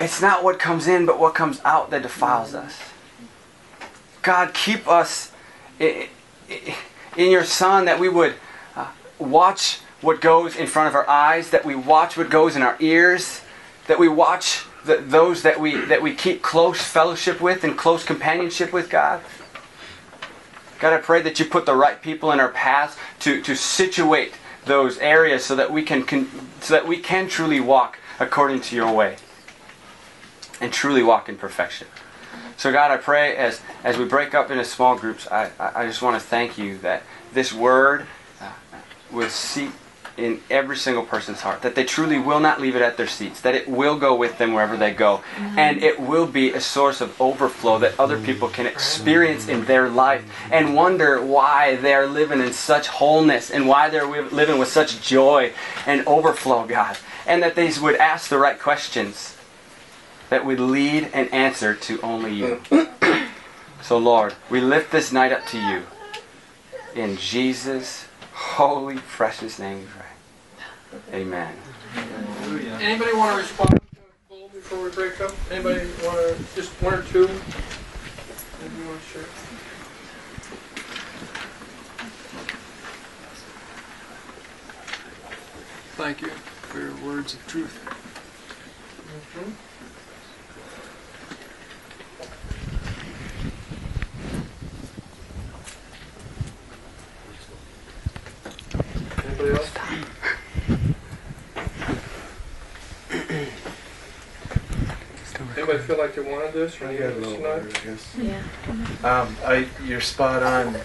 [0.00, 2.78] it's not what comes in, but what comes out that defiles us.
[4.22, 5.32] God, keep us
[5.78, 6.08] in
[7.16, 8.34] your Son, that we would
[8.76, 8.88] uh,
[9.18, 12.76] watch what goes in front of our eyes, that we watch what goes in our
[12.80, 13.40] ears,
[13.86, 18.04] that we watch the, those that we, that we keep close fellowship with and close
[18.04, 19.22] companionship with, God.
[20.80, 24.34] God, I pray that you put the right people in our paths to, to situate
[24.66, 26.28] those areas so that we can, can
[26.60, 29.16] so that we can truly walk according to your way
[30.60, 31.86] and truly walk in perfection.
[32.56, 36.02] So God, I pray as as we break up into small groups, I, I just
[36.02, 38.06] want to thank you that this word
[38.40, 38.52] uh,
[39.10, 39.28] will
[40.16, 43.40] in every single person's heart, that they truly will not leave it at their seats,
[43.40, 45.58] that it will go with them wherever they go, mm-hmm.
[45.58, 49.88] and it will be a source of overflow that other people can experience in their
[49.88, 55.02] life and wonder why they're living in such wholeness and why they're living with such
[55.02, 55.52] joy
[55.86, 56.96] and overflow, God,
[57.26, 59.36] and that they would ask the right questions
[60.30, 62.60] that would lead and answer to only you.
[63.82, 65.82] so, Lord, we lift this night up to you.
[66.94, 69.86] In Jesus' holy, precious name
[70.94, 71.20] we pray.
[71.22, 71.56] Amen.
[72.80, 73.80] Anybody want to respond to
[74.28, 75.32] Bo before we break up?
[75.50, 77.26] Anybody want to, just one or two?
[77.26, 79.24] Maybe you want to share?
[85.96, 87.78] Thank you for your words of truth.
[89.36, 89.52] Mhm.
[99.26, 99.70] Anybody else?
[105.56, 107.66] Anybody feel like they wanted this or I needed got a this little tonight?
[107.66, 108.16] water, I guess.
[109.02, 109.22] Yeah.
[109.22, 110.76] Um, I, you're spot on.